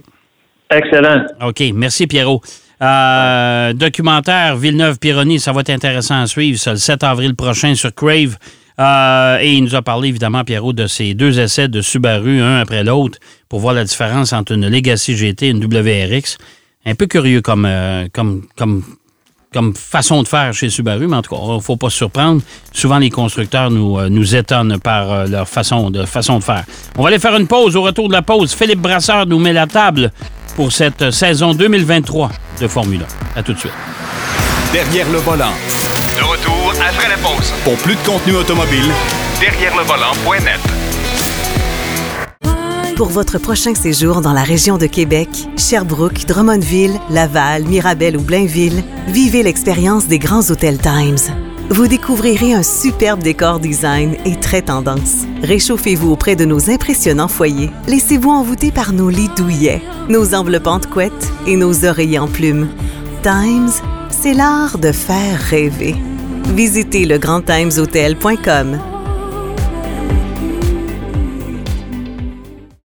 Excellent. 0.73 1.27
OK. 1.43 1.63
Merci, 1.75 2.07
Pierrot. 2.07 2.41
Euh, 2.83 3.73
documentaire 3.75 4.57
Villeneuve-Pironi, 4.57 5.39
ça 5.39 5.53
va 5.53 5.61
être 5.61 5.71
intéressant 5.71 6.21
à 6.21 6.27
suivre. 6.27 6.59
Ça, 6.59 6.73
le 6.73 6.79
7 6.79 7.05
avril 7.05 7.37
prochain 7.37 7.75
sur 7.75 7.95
Crave. 7.95 8.37
Euh, 8.81 9.39
et 9.41 9.53
il 9.53 9.63
nous 9.63 9.75
a 9.77 9.83
parlé, 9.83 10.09
évidemment, 10.09 10.43
Pierrot, 10.43 10.73
de 10.73 10.87
ces 10.87 11.15
deux 11.15 11.39
essais 11.39 11.69
de 11.69 11.81
Subaru, 11.81 12.41
un 12.41 12.61
après 12.61 12.83
l'autre, 12.83 13.19
pour 13.49 13.61
voir 13.61 13.75
la 13.75 13.85
différence 13.85 14.33
entre 14.33 14.53
une 14.53 14.69
Legacy 14.69 15.17
GT 15.17 15.47
et 15.47 15.51
une 15.51 15.65
WRX. 15.65 16.39
Un 16.85 16.95
peu 16.97 17.07
curieux 17.07 17.43
comme, 17.43 17.67
euh, 17.67 18.09
comme, 18.13 18.43
comme, 18.57 18.83
comme 19.53 19.75
façon 19.77 20.23
de 20.23 20.27
faire 20.27 20.53
chez 20.53 20.69
Subaru, 20.69 21.07
mais 21.07 21.17
en 21.17 21.23
tout 21.23 21.37
cas, 21.37 21.41
il 21.41 21.55
ne 21.55 21.61
faut 21.61 21.77
pas 21.77 21.91
se 21.91 21.99
surprendre. 21.99 22.43
Souvent, 22.73 22.99
les 22.99 23.11
constructeurs 23.11 23.71
nous, 23.71 24.35
étonnent 24.35 24.81
par 24.81 25.29
leur 25.29 25.49
façon 25.49 25.91
de, 25.91 26.05
façon 26.05 26.39
de 26.39 26.45
faire. 26.45 26.65
On 26.97 27.03
va 27.03 27.09
aller 27.09 27.21
faire 27.21 27.37
une 27.37 27.47
pause. 27.47 27.77
Au 27.77 27.83
retour 27.83 28.09
de 28.09 28.15
la 28.15 28.23
pause, 28.23 28.53
Philippe 28.55 28.81
Brasseur 28.81 29.27
nous 29.27 29.39
met 29.39 29.53
la 29.53 29.69
table 29.69 30.11
pour 30.57 30.73
cette 30.73 31.11
saison 31.11 31.55
2023 31.55 32.31
de 32.61 32.69
Formule 32.69 33.05
1. 33.35 33.41
À 33.41 33.43
tout 33.43 33.53
de 33.53 33.59
suite. 33.59 33.73
Derrière 34.73 35.11
le 35.11 35.19
volant. 35.19 35.53
De 36.09 36.23
retour 36.25 36.73
après 36.81 37.09
la 37.09 37.17
pause. 37.17 37.53
Pour 37.65 37.77
plus 37.77 37.95
de 37.95 38.01
contenu 38.07 38.35
automobile, 38.35 38.91
derrière 39.41 39.77
le 39.77 39.83
volant.net. 39.85 40.61
Pour 42.97 43.09
votre 43.09 43.39
prochain 43.39 43.75
séjour 43.75 44.21
dans 44.21 44.33
la 44.33 44.45
région 44.45 44.79
de 44.79 44.87
Québec, 44.87 45.29
Sherbrooke, 45.57 46.27
Drummondville, 46.27 47.01
Laval, 47.11 47.65
Mirabel 47.65 48.17
ou 48.17 48.21
Blainville, 48.21 48.85
vivez 49.09 49.43
l'expérience 49.43 50.07
des 50.07 50.19
grands 50.19 50.51
hôtels 50.51 50.79
Times. 50.79 51.52
Vous 51.73 51.89
découvrirez 51.89 52.53
un 52.53 52.63
superbe 52.63 53.23
décor 53.23 53.59
design 53.59 54.15
et 54.27 54.39
très 54.39 54.61
tendance. 54.61 55.25
Réchauffez-vous 55.43 56.11
auprès 56.11 56.37
de 56.37 56.45
nos 56.45 56.69
impressionnants 56.69 57.29
foyers. 57.29 57.71
Laissez-vous 57.89 58.29
envoûter 58.29 58.71
par 58.71 58.93
nos 58.93 59.09
lits 59.09 59.31
douillets, 59.39 59.81
nos 60.11 60.35
enveloppantes 60.35 60.87
couettes 60.87 61.33
et 61.47 61.57
nos 61.57 61.87
oreillers 61.87 62.19
en 62.19 62.29
plumes. 62.29 62.69
Times, 63.23 63.71
c'est 64.11 64.35
l'art 64.35 64.77
de 64.77 64.93
faire 64.93 65.41
rêver. 65.41 65.97
Visitez 66.55 67.07
legrandtimeshotel.com. 67.07 68.92